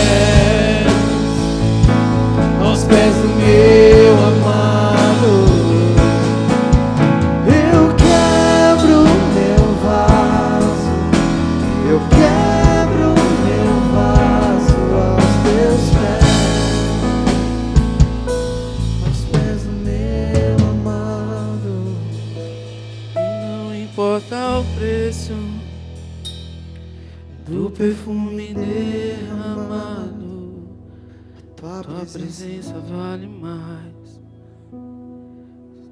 [32.12, 34.20] presença vale mais.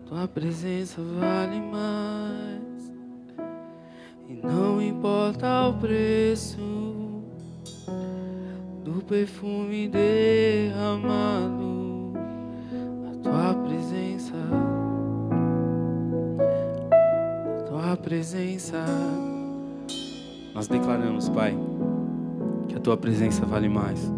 [0.06, 2.92] Tua presença vale mais.
[4.28, 6.60] E não importa o preço
[8.84, 10.92] do perfume derramado,
[13.10, 14.34] a tua presença,
[17.58, 18.84] a tua presença.
[20.54, 21.56] Nós declaramos, Pai
[22.68, 24.10] que a tua presença vale mais.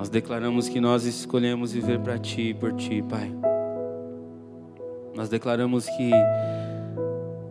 [0.00, 3.30] Nós declaramos que nós escolhemos viver para ti e por ti, Pai.
[5.14, 6.10] Nós declaramos que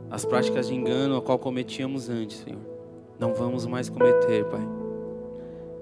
[0.10, 2.60] as práticas de engano a qual cometíamos antes, Senhor,
[3.20, 4.68] não vamos mais cometer, Pai.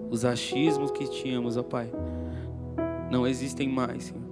[0.10, 1.90] Os achismos que tínhamos, ó Pai,
[3.10, 4.24] não existem mais, Senhor.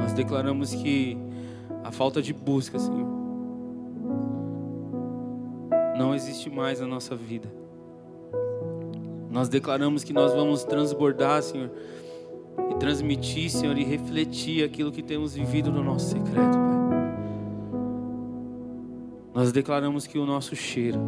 [0.00, 1.18] Nós declaramos que
[1.84, 3.08] a falta de busca, Senhor,
[5.98, 7.59] não existe mais na nossa vida.
[9.30, 11.70] Nós declaramos que nós vamos transbordar, Senhor,
[12.70, 16.80] e transmitir, Senhor, e refletir aquilo que temos vivido no nosso secreto, Pai.
[19.32, 20.98] Nós declaramos que o nosso cheiro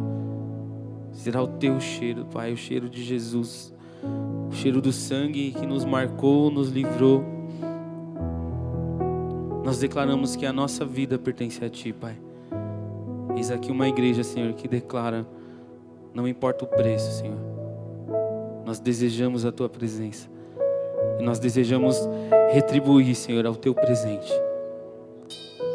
[1.11, 3.73] será o teu cheiro, Pai, o cheiro de Jesus,
[4.49, 7.23] o cheiro do sangue que nos marcou, nos livrou.
[9.65, 12.17] Nós declaramos que a nossa vida pertence a Ti, Pai.
[13.35, 15.27] Eis aqui uma igreja, Senhor, que declara:
[16.13, 17.37] não importa o preço, Senhor,
[18.65, 20.29] nós desejamos a Tua presença.
[21.19, 21.97] E nós desejamos
[22.51, 24.31] retribuir, Senhor, ao Teu presente.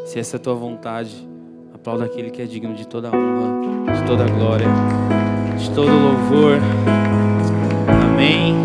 [0.05, 1.27] Se essa é a Tua vontade,
[1.73, 4.67] aplauda aquele que é digno de toda honra, de toda glória,
[5.57, 6.57] de todo louvor.
[8.05, 8.55] Amém.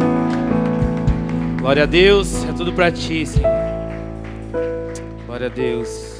[1.60, 3.50] Glória a Deus, é tudo para Ti, Senhor.
[5.26, 6.18] Glória a Deus.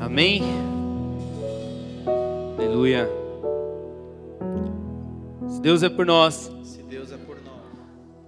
[0.00, 0.42] Amém.
[2.58, 3.25] Aleluia.
[5.66, 7.60] Deus é por nós, Se Deus é por nós,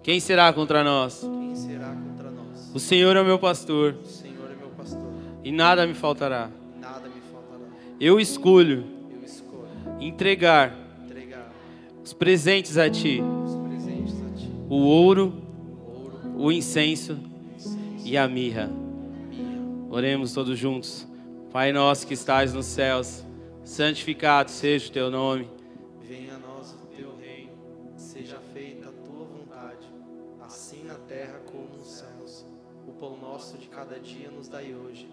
[0.03, 1.21] quem será contra nós?
[1.21, 2.75] quem será contra nós?
[2.75, 5.13] O Senhor é o meu pastor O Senhor é meu pastor,
[5.45, 6.51] e nada me faltará.
[6.81, 7.63] nada me faltará.
[8.01, 9.69] Eu escolho Eu escolho
[10.01, 11.53] entregar entregar
[12.03, 15.33] os presentes a Ti: os presentes a Ti, o ouro,
[15.87, 18.69] o ouro, o incenso o incenso, e a mirra.
[19.89, 21.07] Oremos todos juntos.
[21.53, 23.25] Pai nosso que estás nos céus,
[23.63, 25.58] santificado seja o Teu nome.
[34.49, 35.07] Nos dai hoje.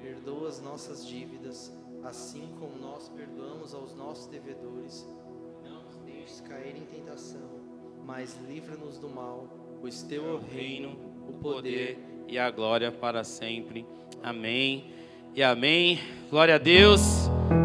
[0.00, 1.72] Perdoa as nossas dívidas,
[2.04, 5.06] assim como nós perdoamos aos nossos devedores.
[5.64, 7.48] Não nos deixes cair em tentação,
[8.04, 9.48] mas livra-nos do mal,
[9.80, 10.96] pois teu é o reino,
[11.28, 11.98] o poder
[12.28, 13.84] e a glória para sempre.
[14.22, 14.92] Amém
[15.34, 15.98] e amém.
[16.30, 17.35] Glória a Deus.